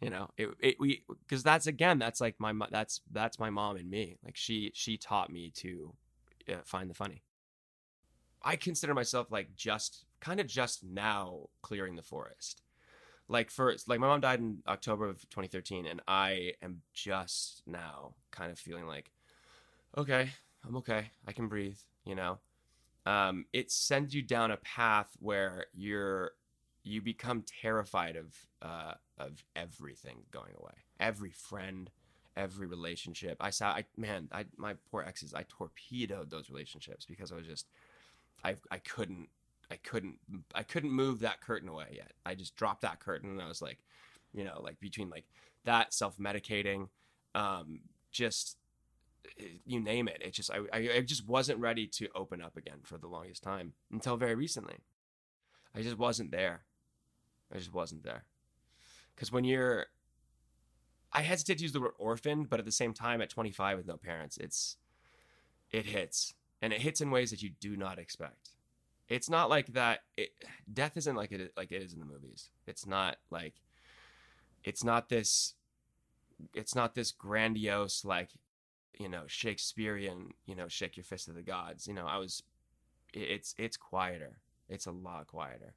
[0.03, 3.77] You know, it, it we because that's again that's like my that's that's my mom
[3.77, 4.19] and me.
[4.25, 5.95] Like she she taught me to
[6.49, 7.23] uh, find the funny.
[8.43, 12.62] I consider myself like just kind of just now clearing the forest
[13.29, 18.15] like first like my mom died in october of 2013 and i am just now
[18.31, 19.11] kind of feeling like
[19.97, 20.31] okay
[20.67, 22.38] i'm okay i can breathe you know
[23.05, 26.35] um, it sends you down a path where you're
[26.85, 30.73] you become terrified of uh, of everything going away.
[30.99, 31.90] Every friend,
[32.37, 33.37] every relationship.
[33.40, 35.35] I saw, I man, I my poor exes.
[35.35, 37.66] I torpedoed those relationships because I was just,
[38.45, 39.29] I I couldn't,
[39.71, 40.18] I couldn't,
[40.55, 42.12] I couldn't move that curtain away yet.
[42.27, 43.79] I just dropped that curtain and I was like,
[44.33, 45.27] you know, like between like
[45.64, 46.88] that self medicating,
[47.35, 48.57] um, just
[49.64, 50.21] you name it.
[50.25, 53.42] It just I, I I just wasn't ready to open up again for the longest
[53.42, 54.79] time until very recently.
[55.75, 56.62] I just wasn't there.
[57.53, 58.25] I just wasn't there.
[59.15, 59.87] Because when you're,
[61.12, 63.87] I hesitate to use the word orphan, but at the same time, at 25 with
[63.87, 64.77] no parents, it's,
[65.71, 68.51] it hits, and it hits in ways that you do not expect.
[69.09, 70.01] It's not like that.
[70.17, 70.31] It,
[70.73, 72.51] death isn't like it like it is in the movies.
[72.67, 73.55] It's not like,
[74.65, 75.55] it's not this,
[76.55, 78.31] it's not this grandiose like,
[78.99, 81.87] you know, Shakespearean, you know, shake your fist at the gods.
[81.87, 82.43] You know, I was,
[83.12, 84.38] it's it's quieter.
[84.69, 85.75] It's a lot quieter.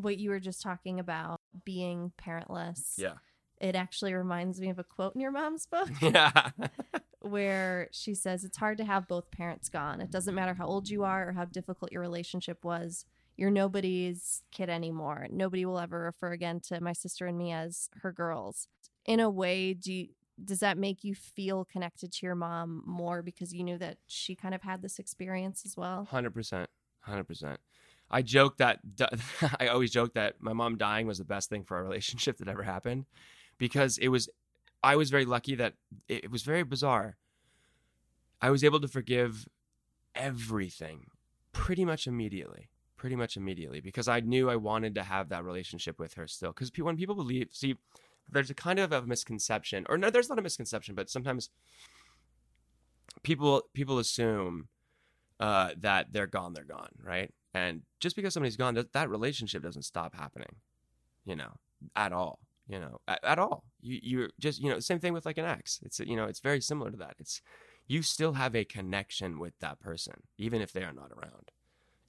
[0.00, 2.94] What you were just talking about being parentless.
[2.96, 3.14] Yeah.
[3.60, 6.50] It actually reminds me of a quote in your mom's book Yeah.
[7.20, 10.00] where she says it's hard to have both parents gone.
[10.00, 13.04] It doesn't matter how old you are or how difficult your relationship was.
[13.36, 15.26] You're nobody's kid anymore.
[15.30, 18.68] Nobody will ever refer again to my sister and me as her girls.
[19.06, 20.08] In a way, do you,
[20.44, 24.34] does that make you feel connected to your mom more because you knew that she
[24.34, 26.06] kind of had this experience as well?
[26.10, 26.68] Hundred percent,
[27.00, 27.60] hundred percent.
[28.10, 28.80] I joke that
[29.60, 32.48] I always joke that my mom dying was the best thing for our relationship that
[32.48, 33.06] ever happened,
[33.58, 34.28] because it was.
[34.80, 35.74] I was very lucky that
[36.06, 37.16] it, was very bizarre.
[38.40, 39.48] I was able to forgive
[40.14, 41.06] everything
[41.52, 45.98] pretty much immediately, pretty much immediately, because I knew I wanted to have that relationship
[45.98, 46.52] with her still.
[46.52, 47.74] Because when people believe, see,
[48.30, 51.50] there's a kind of a misconception, or no, there's not a misconception, but sometimes
[53.24, 54.68] people people assume
[55.40, 57.32] uh, that they're gone, they're gone, right?
[57.54, 60.56] And just because somebody's gone, that, that relationship doesn't stop happening,
[61.24, 61.52] you know,
[61.96, 63.64] at all, you know, at, at all.
[63.80, 65.80] You, you're just, you know, same thing with like an ex.
[65.82, 67.14] It's, you know, it's very similar to that.
[67.18, 67.40] It's,
[67.86, 71.50] you still have a connection with that person, even if they are not around.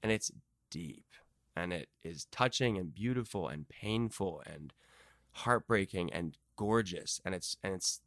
[0.04, 0.32] And it's
[0.69, 1.06] deep
[1.56, 4.73] and it is touching and beautiful and painful and
[5.32, 7.21] heartbreaking and gorgeous.
[7.23, 8.02] And it's, and it's,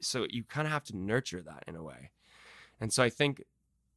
[0.00, 2.10] so you kind of have to nurture that in a way.
[2.80, 3.44] And so I think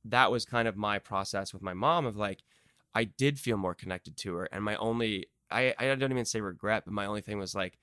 [0.04, 2.40] that was kind of my process with my mom of like,
[2.96, 4.50] I did feel more connected to her.
[4.52, 7.78] And my only, I, I don't even say regret, but my only thing was like,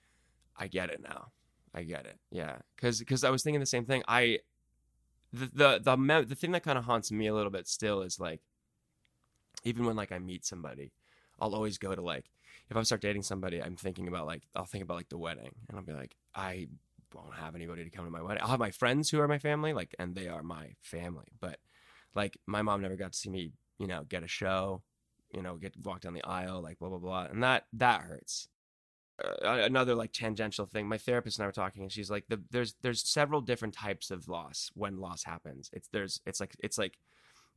[0.56, 1.28] I get it now.
[1.74, 2.18] I get it.
[2.30, 2.56] Yeah.
[2.80, 4.02] Cause, cause I was thinking the same thing.
[4.06, 4.38] I,
[5.32, 8.18] the, the, the, the thing that kind of haunts me a little bit still is
[8.20, 8.40] like,
[9.64, 10.92] even when like I meet somebody,
[11.40, 12.30] I'll always go to like,
[12.70, 15.52] if I start dating somebody, I'm thinking about like, I'll think about like the wedding
[15.68, 16.68] and I'll be like, I
[17.14, 18.42] won't have anybody to come to my wedding.
[18.42, 21.26] I'll have my friends who are my family, like, and they are my family.
[21.40, 21.58] But
[22.14, 24.82] like, my mom never got to see me, you know, get a show,
[25.32, 28.48] you know, get walked down the aisle, like blah blah blah, and that that hurts.
[29.22, 30.88] Uh, another like tangential thing.
[30.88, 34.10] My therapist and I were talking, and she's like, the, "There's there's several different types
[34.10, 35.70] of loss when loss happens.
[35.72, 36.98] It's there's it's like it's like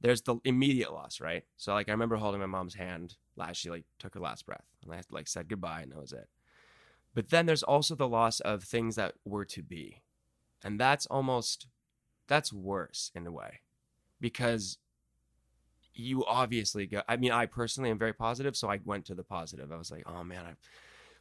[0.02, 1.44] there's the immediate loss, right?
[1.58, 4.66] So like I remember holding my mom's hand last she like took her last breath,
[4.84, 6.28] and I had like said goodbye, and that was it.
[7.16, 10.02] But then there's also the loss of things that were to be,
[10.64, 11.68] and that's almost
[12.28, 13.62] that's worse in a way
[14.20, 14.78] because
[15.94, 19.24] you obviously go i mean i personally am very positive so i went to the
[19.24, 19.72] positive.
[19.72, 20.54] I was like oh man i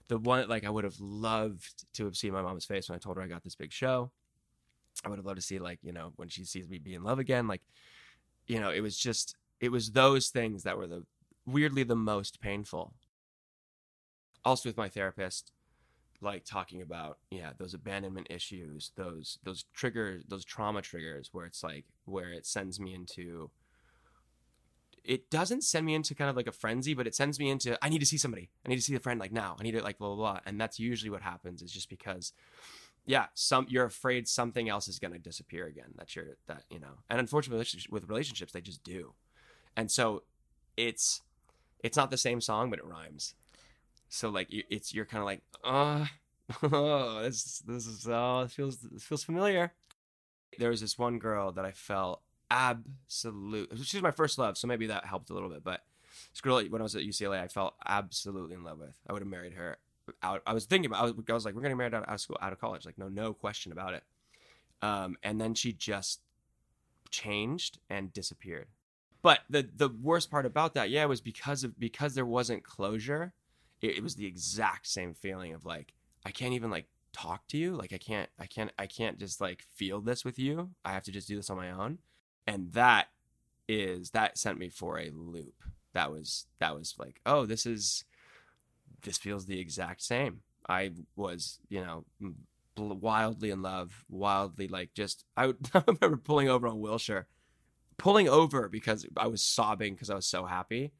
[0.08, 2.98] the one like i would have loved to have seen my mom's face when i
[2.98, 4.10] told her i got this big show.
[5.04, 7.02] I would have loved to see like you know when she sees me be in
[7.02, 7.62] love again like
[8.46, 11.04] you know it was just it was those things that were the
[11.46, 12.94] weirdly the most painful.
[14.44, 15.52] Also with my therapist
[16.20, 21.62] like talking about yeah those abandonment issues those those triggers those trauma triggers where it's
[21.64, 23.50] like where it sends me into
[25.04, 27.76] it doesn't send me into kind of like a frenzy but it sends me into
[27.84, 28.50] i need to see somebody.
[28.64, 29.56] I need to see a friend like now.
[29.58, 30.40] I need to like blah blah blah.
[30.46, 32.32] And that's usually what happens is just because
[33.04, 36.80] yeah some you're afraid something else is going to disappear again that you're that you
[36.80, 36.98] know.
[37.10, 39.14] And unfortunately with relationships they just do.
[39.76, 40.22] And so
[40.76, 41.22] it's
[41.80, 43.34] it's not the same song but it rhymes.
[44.08, 46.06] So like it's you're kind of like uh
[46.62, 49.72] oh this this is oh it feels it feels familiar.
[50.58, 52.20] There was this one girl that i felt
[52.52, 55.82] absolute she was my first love so maybe that helped a little bit but
[56.32, 59.22] this girl when i was at ucla i felt absolutely in love with i would
[59.22, 59.78] have married her
[60.22, 62.20] out i was thinking about i was, I was like we're married out, out of
[62.20, 64.02] school out of college like no no question about it
[64.82, 66.20] um, and then she just
[67.10, 68.66] changed and disappeared
[69.22, 73.32] but the the worst part about that yeah was because of because there wasn't closure
[73.80, 77.58] it, it was the exact same feeling of like I can't even like talk to
[77.58, 77.76] you.
[77.76, 80.70] Like I can't, I can't, I can't just like feel this with you.
[80.84, 81.98] I have to just do this on my own.
[82.46, 83.08] And that
[83.68, 85.62] is that sent me for a loop.
[85.94, 88.04] That was that was like, oh, this is
[89.02, 90.40] this feels the exact same.
[90.68, 92.04] I was, you know,
[92.76, 95.24] wildly in love, wildly like just.
[95.36, 97.26] I, I remember pulling over on Wilshire,
[97.98, 100.92] pulling over because I was sobbing because I was so happy.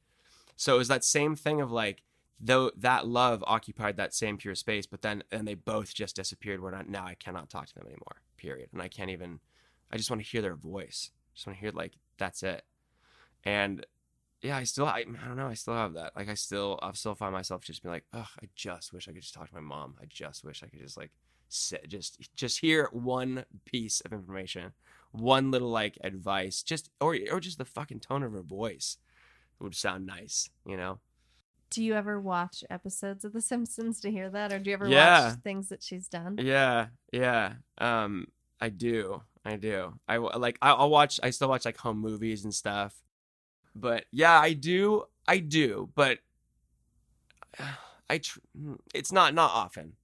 [0.56, 2.02] So it was that same thing of like,
[2.40, 6.60] though that love occupied that same pure space, but then and they both just disappeared.
[6.60, 8.22] Where not, now I cannot talk to them anymore.
[8.36, 8.68] Period.
[8.72, 9.40] And I can't even.
[9.90, 11.10] I just want to hear their voice.
[11.34, 12.62] Just want to hear like that's it.
[13.44, 13.84] And
[14.42, 16.16] yeah, I still, I, I don't know, I still have that.
[16.16, 19.12] Like, I still, I still find myself just being like, oh, I just wish I
[19.12, 19.94] could just talk to my mom.
[20.02, 21.12] I just wish I could just like
[21.48, 24.72] sit, just, just hear one piece of information,
[25.12, 28.96] one little like advice, just, or, or just the fucking tone of her voice
[29.60, 30.98] would sound nice, you know?
[31.70, 34.88] Do you ever watch episodes of The Simpsons to hear that, or do you ever
[34.88, 35.26] Yeah.
[35.26, 36.36] watch things that she's done?
[36.38, 37.54] Yeah, yeah.
[37.78, 38.26] Um,
[38.60, 39.94] I do, I do.
[40.08, 41.18] I like, I'll watch.
[41.22, 42.94] I still watch like home movies and stuff.
[43.74, 45.90] But yeah, I do, I do.
[45.94, 46.18] But
[47.58, 47.64] uh,
[48.08, 49.94] I, tr- mm, it's not not often,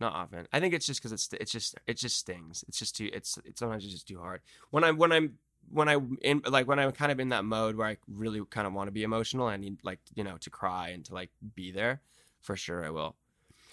[0.00, 0.46] not often.
[0.52, 2.64] I think it's just because it's it's just it just stings.
[2.68, 3.10] It's just too.
[3.12, 4.40] It's it's sometimes it's just too hard.
[4.70, 5.34] When I'm when I'm
[5.70, 8.66] when I in like when I'm kind of in that mode where I really kind
[8.66, 11.30] of want to be emotional, I need like you know to cry and to like
[11.54, 12.00] be there.
[12.40, 13.16] For sure, I will.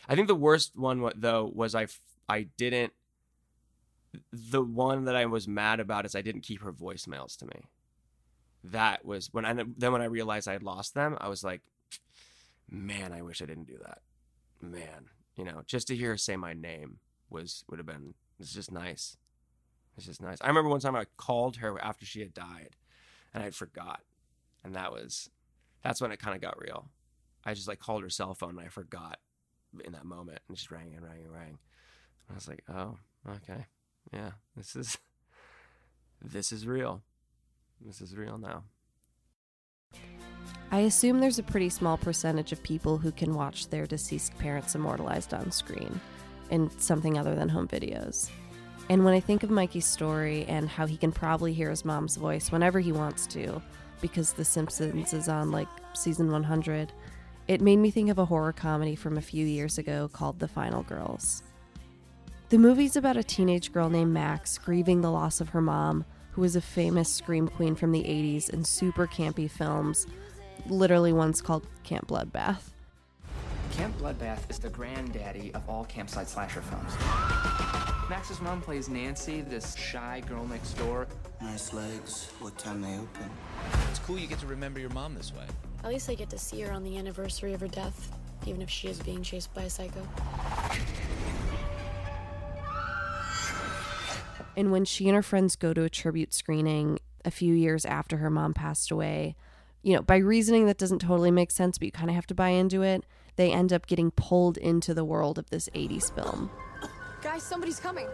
[0.10, 1.88] I think the worst one though was I
[2.28, 2.94] I didn't.
[4.32, 7.66] The one that I was mad about is I didn't keep her voicemails to me.
[8.64, 11.62] That was when I then when I realized I had lost them, I was like,
[12.70, 14.00] man, I wish I didn't do that.
[14.62, 17.00] Man, you know, just to hear her say my name
[17.30, 19.18] was would have been it's just nice.
[19.98, 20.38] It's just nice.
[20.42, 22.76] I remember one time I called her after she had died,
[23.34, 24.02] and I forgot,
[24.64, 25.30] and that was
[25.84, 26.90] that's when it kind of got real.
[27.46, 29.20] I just like called her cell phone and I forgot
[29.84, 31.60] in that moment, and just rang and rang and rang.
[32.30, 32.98] I was like, oh,
[33.30, 33.66] okay,
[34.14, 34.98] yeah, this is
[36.22, 37.02] this is real.
[37.82, 38.64] This is real now.
[40.72, 44.74] I assume there's a pretty small percentage of people who can watch their deceased parents
[44.74, 46.00] immortalized on screen
[46.50, 48.32] in something other than home videos.
[48.90, 52.16] And when I think of Mikey's story and how he can probably hear his mom's
[52.16, 53.62] voice whenever he wants to,
[54.02, 56.92] because The Simpsons is on like season 100,
[57.48, 60.48] it made me think of a horror comedy from a few years ago called The
[60.48, 61.44] Final Girls.
[62.54, 66.42] The movie's about a teenage girl named Max grieving the loss of her mom, who
[66.42, 70.06] was a famous scream queen from the 80s and super campy films,
[70.68, 72.62] literally one's called Camp Bloodbath.
[73.72, 76.94] Camp Bloodbath is the granddaddy of all campsite slasher films.
[78.08, 81.08] Max's mom plays Nancy, this shy girl next door.
[81.42, 82.30] Nice legs.
[82.40, 83.32] What time they open?
[83.90, 85.46] It's cool you get to remember your mom this way.
[85.84, 88.70] At least I get to see her on the anniversary of her death, even if
[88.70, 90.08] she is being chased by a psycho.
[94.56, 98.18] And when she and her friends go to a tribute screening a few years after
[98.18, 99.36] her mom passed away,
[99.82, 102.36] you know, by reasoning that doesn't totally make sense, but you kind of have to
[102.36, 106.52] buy into it, they end up getting pulled into the world of this 80s film.
[107.22, 108.08] Guys, somebody's coming.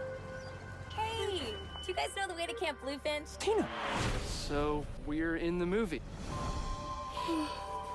[0.94, 3.38] Hey, do you guys know the way to Camp Bluefinch?
[3.38, 3.68] Tina.
[4.24, 6.00] So we're in the movie.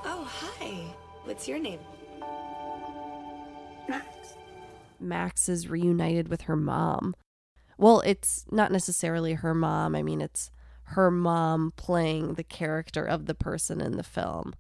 [0.08, 0.94] Oh, hi.
[1.24, 1.80] What's your name?
[3.90, 4.36] Max.
[5.00, 7.16] Max is reunited with her mom.
[7.78, 9.96] Well, it's not necessarily her mom.
[9.96, 10.52] I mean, it's
[10.90, 14.54] her mom playing the character of the person in the film.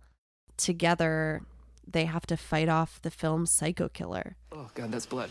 [0.57, 1.41] Together,
[1.87, 4.35] they have to fight off the film's psycho killer.
[4.51, 5.29] Oh god, that's blood.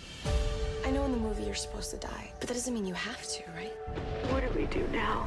[0.86, 3.22] I know in the movie you're supposed to die, but that doesn't mean you have
[3.26, 3.72] to, right?
[4.30, 5.26] What do we do now?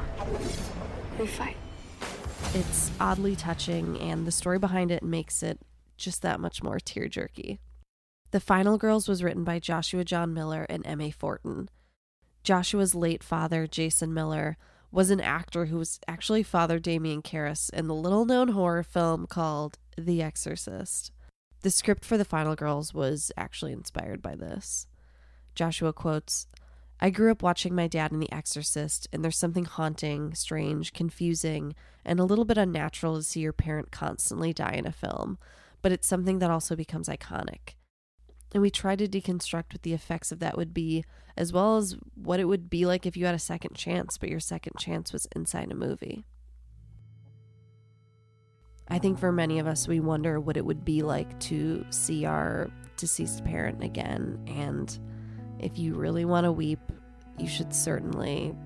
[1.18, 1.56] We fight.
[2.54, 5.58] It's oddly touching, and the story behind it makes it
[5.96, 7.58] just that much more tear jerky.
[8.30, 11.10] The Final Girls was written by Joshua John Miller and M.A.
[11.10, 11.68] Fortin.
[12.48, 14.56] Joshua's late father, Jason Miller,
[14.90, 19.26] was an actor who was actually Father Damien Karras in the little known horror film
[19.26, 21.12] called The Exorcist.
[21.60, 24.86] The script for The Final Girls was actually inspired by this.
[25.54, 26.46] Joshua quotes
[27.02, 31.74] I grew up watching my dad in The Exorcist, and there's something haunting, strange, confusing,
[32.02, 35.36] and a little bit unnatural to see your parent constantly die in a film,
[35.82, 37.74] but it's something that also becomes iconic.
[38.52, 41.04] And we tried to deconstruct what the effects of that would be,
[41.36, 44.30] as well as what it would be like if you had a second chance, but
[44.30, 46.24] your second chance was inside a movie.
[48.88, 52.24] I think for many of us, we wonder what it would be like to see
[52.24, 54.42] our deceased parent again.
[54.46, 54.98] And
[55.58, 56.80] if you really want to weep,
[57.38, 58.56] you should certainly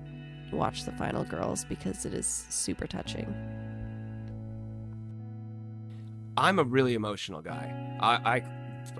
[0.53, 3.35] watch The Final Girls because it is super touching.
[6.37, 7.97] I'm a really emotional guy.
[7.99, 8.43] I, I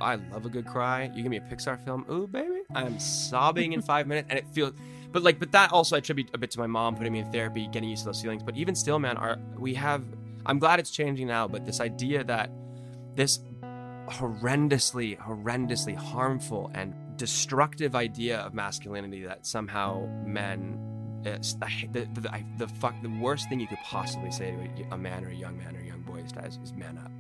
[0.01, 1.11] I love a good cry.
[1.13, 4.47] You give me a Pixar film, ooh baby, I'm sobbing in five minutes, and it
[4.49, 4.73] feels.
[5.11, 7.31] But like, but that also I attribute a bit to my mom putting me in
[7.31, 8.41] therapy, getting used to those feelings.
[8.43, 9.17] But even still, man,
[9.57, 10.03] we have.
[10.45, 12.49] I'm glad it's changing now, but this idea that
[13.15, 13.39] this
[14.07, 20.79] horrendously, horrendously harmful and destructive idea of masculinity that somehow men.
[21.25, 24.83] Uh, it's, I, the, the, the fuck the worst thing you could possibly say to
[24.91, 27.11] a, a man or a young man or a young boy is, is man up.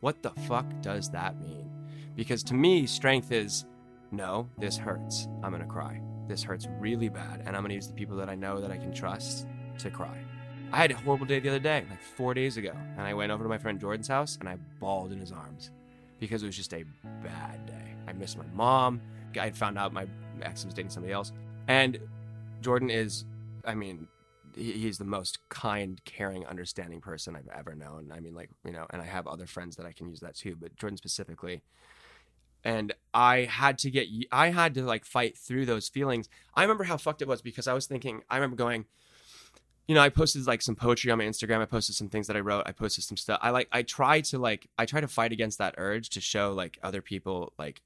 [0.00, 1.71] What the fuck does that mean?
[2.14, 3.64] Because to me, strength is
[4.10, 5.28] no, this hurts.
[5.42, 6.00] I'm gonna cry.
[6.28, 8.76] This hurts really bad, and I'm gonna use the people that I know that I
[8.76, 9.46] can trust
[9.78, 10.18] to cry.
[10.70, 13.32] I had a horrible day the other day, like four days ago, and I went
[13.32, 15.70] over to my friend Jordan's house and I bawled in his arms
[16.20, 16.84] because it was just a
[17.22, 17.94] bad day.
[18.06, 19.00] I missed my mom.
[19.38, 20.06] I had found out my
[20.42, 21.32] ex was dating somebody else,
[21.68, 21.98] and
[22.60, 23.24] Jordan is,
[23.64, 24.08] I mean,
[24.54, 28.12] he's the most kind, caring, understanding person I've ever known.
[28.14, 30.34] I mean, like you know, and I have other friends that I can use that
[30.34, 31.62] too, but Jordan specifically
[32.64, 36.28] and I had to get I had to like fight through those feelings.
[36.54, 38.86] I remember how fucked it was because I was thinking I remember going
[39.88, 41.60] you know, I posted like some poetry on my Instagram.
[41.60, 42.62] I posted some things that I wrote.
[42.66, 43.40] I posted some stuff.
[43.42, 46.52] I like I try to like I try to fight against that urge to show
[46.52, 47.82] like other people like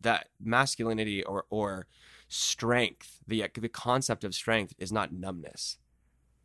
[0.00, 1.86] that masculinity or or
[2.28, 5.78] strength, the uh, the concept of strength is not numbness.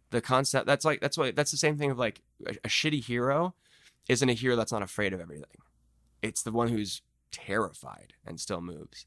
[0.10, 3.04] The concept that's like that's what that's the same thing of like a, a shitty
[3.04, 3.54] hero
[4.10, 5.62] isn't a hero that's not afraid of everything.
[6.22, 7.02] It's the one who's
[7.32, 9.06] terrified and still moves.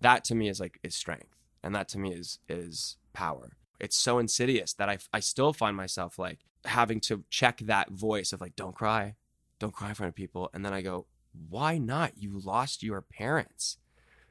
[0.00, 3.56] That to me is like is strength, and that to me is is power.
[3.78, 8.32] It's so insidious that I I still find myself like having to check that voice
[8.32, 9.14] of like don't cry,
[9.58, 11.06] don't cry in front of people, and then I go,
[11.48, 12.12] why not?
[12.16, 13.76] You lost your parents.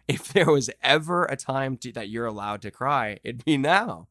[0.09, 4.07] If there was ever a time to, that you're allowed to cry, it'd be now.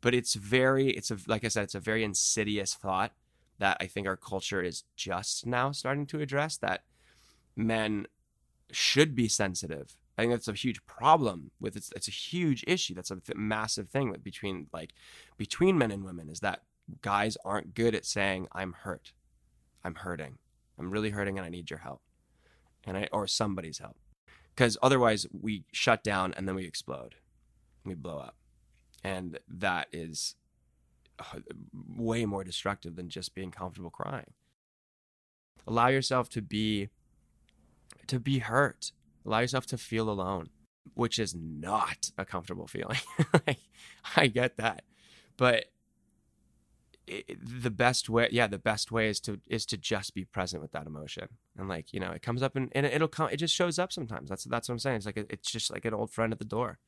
[0.00, 3.10] But it's very, it's a like I said, it's a very insidious thought
[3.58, 6.56] that I think our culture is just now starting to address.
[6.58, 6.84] That
[7.56, 8.06] men
[8.70, 9.96] should be sensitive.
[10.16, 12.94] I think that's a huge problem with it's it's a huge issue.
[12.94, 14.94] That's a massive thing with between like
[15.36, 16.62] between men and women is that
[17.02, 19.12] guys aren't good at saying I'm hurt.
[19.82, 20.38] I'm hurting.
[20.78, 22.00] I'm really hurting and I need your help.
[22.84, 23.96] And I or somebody's help.
[24.56, 27.16] Cuz otherwise we shut down and then we explode.
[27.84, 28.36] We blow up.
[29.02, 30.36] And that is
[31.18, 31.40] uh,
[31.96, 34.32] way more destructive than just being comfortable crying.
[35.66, 36.90] Allow yourself to be
[38.08, 38.92] to be hurt.
[39.26, 40.50] Allow yourself to feel alone,
[40.94, 42.98] which is not a comfortable feeling.
[44.16, 44.82] I get that.
[45.36, 45.66] But
[47.06, 50.62] it, the best way yeah the best way is to is to just be present
[50.62, 51.28] with that emotion
[51.58, 53.92] and like you know it comes up and, and it'll come it just shows up
[53.92, 56.32] sometimes that's that's what i'm saying it's like a, it's just like an old friend
[56.32, 56.78] at the door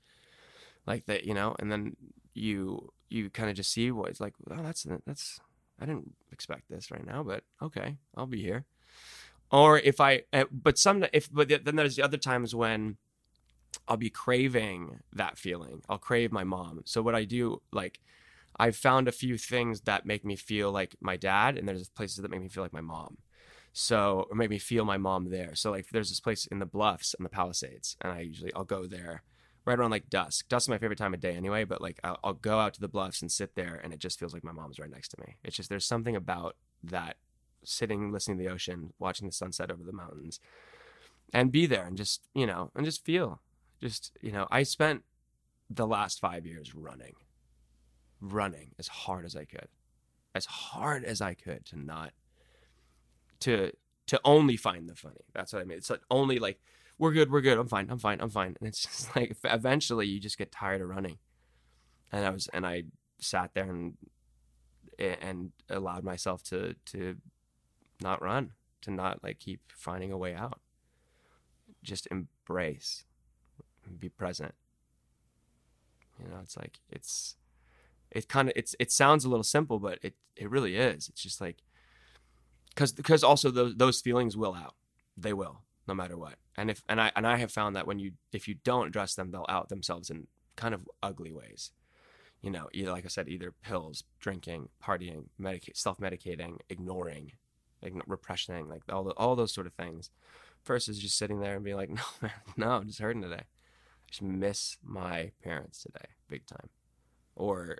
[0.86, 1.96] like that you know and then
[2.32, 5.38] you you kind of just see what it's like oh that's that's
[5.80, 8.64] i didn't expect this right now but okay i'll be here
[9.50, 12.96] or if I, uh, but some, if, but then there's the other times when
[13.88, 15.82] I'll be craving that feeling.
[15.88, 16.82] I'll crave my mom.
[16.84, 18.00] So what I do, like,
[18.58, 22.18] I've found a few things that make me feel like my dad, and there's places
[22.18, 23.18] that make me feel like my mom.
[23.72, 25.54] So, or make me feel my mom there.
[25.54, 28.64] So, like, there's this place in the Bluffs and the Palisades, and I usually I'll
[28.64, 29.22] go there
[29.66, 30.48] right around like dusk.
[30.48, 32.80] Dusk is my favorite time of day anyway, but like I'll, I'll go out to
[32.80, 35.20] the Bluffs and sit there, and it just feels like my mom's right next to
[35.20, 35.36] me.
[35.44, 37.16] It's just there's something about that
[37.66, 40.40] sitting listening to the ocean, watching the sunset over the mountains,
[41.32, 43.40] and be there and just you know and just feel.
[43.80, 45.02] Just you know, I spent
[45.68, 47.14] the last five years running,
[48.20, 49.68] running as hard as I could,
[50.34, 52.12] as hard as I could to not
[53.40, 53.72] to
[54.06, 55.24] to only find the funny.
[55.34, 55.78] That's what I mean.
[55.78, 56.60] It's like only like
[56.98, 58.56] we're good, we're good, I'm fine, I'm fine, I'm fine.
[58.60, 61.18] And it's just like eventually you just get tired of running.
[62.12, 62.84] And I was and I
[63.18, 63.94] sat there and
[64.98, 67.16] and allowed myself to to
[68.00, 70.60] not run, to not like keep finding a way out.
[71.82, 73.04] Just embrace,
[73.98, 74.54] be present.
[76.22, 77.36] You know, it's like it's
[78.10, 81.08] it kind of it's it sounds a little simple, but it it really is.
[81.08, 81.62] It's just like
[82.70, 84.74] because because also those those feelings will out.
[85.16, 86.34] They will, no matter what.
[86.56, 89.14] And if and I and I have found that when you if you don't address
[89.14, 90.26] them, they'll out themselves in
[90.56, 91.72] kind of ugly ways.
[92.42, 97.32] You know, either like I said, either pills, drinking, partying, medicate, self medicating, ignoring,
[97.82, 100.10] like repression, like all the, all those sort of things,
[100.66, 103.36] First is just sitting there and being like, no, man, no, I'm just hurting today.
[103.36, 106.68] I just miss my parents today, big time,
[107.36, 107.78] or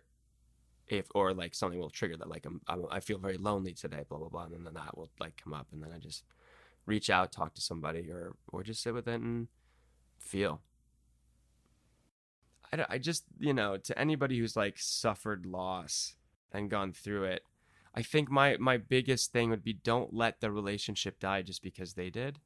[0.86, 4.05] if or like something will trigger that, like I'm, I'm I feel very lonely today,
[4.09, 6.22] blah blah blah, and then that will like come up, and then I just
[6.86, 9.49] reach out, talk to somebody, or or just sit with it and
[10.20, 10.61] feel.
[12.72, 16.14] I, I just you know to anybody who's like suffered loss
[16.53, 17.42] and gone through it
[17.97, 21.94] I think my my biggest thing would be don't let the relationship die just because
[21.94, 22.40] they did.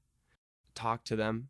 [0.74, 1.48] Talk to them,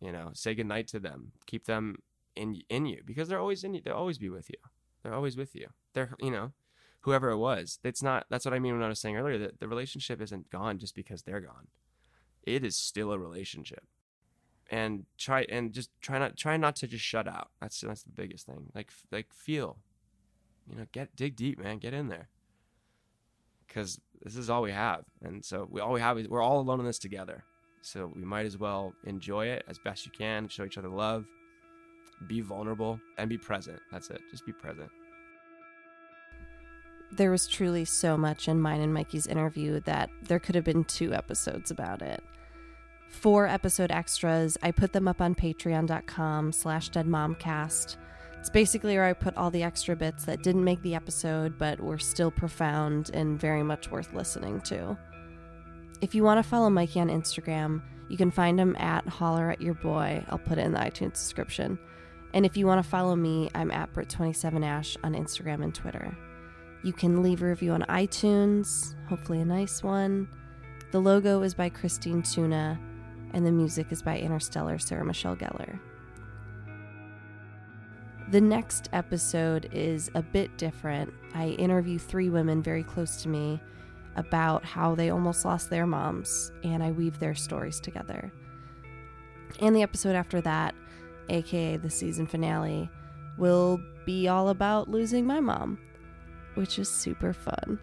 [0.00, 1.32] you know, say goodnight to them.
[1.46, 1.96] Keep them
[2.36, 3.80] in in you because they're always in you.
[3.82, 4.58] They'll always be with you.
[5.02, 5.68] They're always with you.
[5.94, 6.52] They're you know,
[7.00, 7.78] whoever it was.
[7.82, 10.50] It's not that's what I mean when I was saying earlier that the relationship isn't
[10.50, 11.68] gone just because they're gone.
[12.42, 13.84] it is still a relationship.
[14.70, 17.50] And try and just try not try not to just shut out.
[17.60, 18.70] That's that's the biggest thing.
[18.74, 19.78] Like like feel.
[20.70, 21.78] You know, get dig deep, man.
[21.78, 22.28] Get in there.
[23.68, 25.04] Cuz this is all we have.
[25.22, 27.44] And so we all we have is we're all alone in this together.
[27.82, 31.26] So we might as well enjoy it as best you can, show each other love,
[32.26, 33.80] be vulnerable and be present.
[33.92, 34.20] That's it.
[34.30, 34.90] Just be present.
[37.10, 40.84] There was truly so much in mine and Mikey's interview that there could have been
[40.84, 42.22] two episodes about it.
[43.08, 47.96] Four episode extras, I put them up on patreon.com slash deadmomcast.
[48.38, 51.80] It's basically where I put all the extra bits that didn't make the episode but
[51.80, 54.96] were still profound and very much worth listening to.
[56.00, 59.60] If you want to follow Mikey on Instagram, you can find him at holler at
[59.60, 60.24] your boy.
[60.28, 61.78] I'll put it in the iTunes description.
[62.32, 66.16] And if you want to follow me, I'm at Brit27Ash on Instagram and Twitter.
[66.84, 70.28] You can leave a review on iTunes, hopefully a nice one.
[70.92, 72.78] The logo is by Christine Tuna,
[73.34, 75.78] and the music is by Interstellar Sarah Michelle Gellar.
[78.30, 81.14] The next episode is a bit different.
[81.34, 83.58] I interview three women very close to me
[84.16, 88.30] about how they almost lost their moms, and I weave their stories together.
[89.60, 90.74] And the episode after that,
[91.30, 92.90] aka the season finale,
[93.38, 95.78] will be all about losing my mom,
[96.54, 97.78] which is super fun.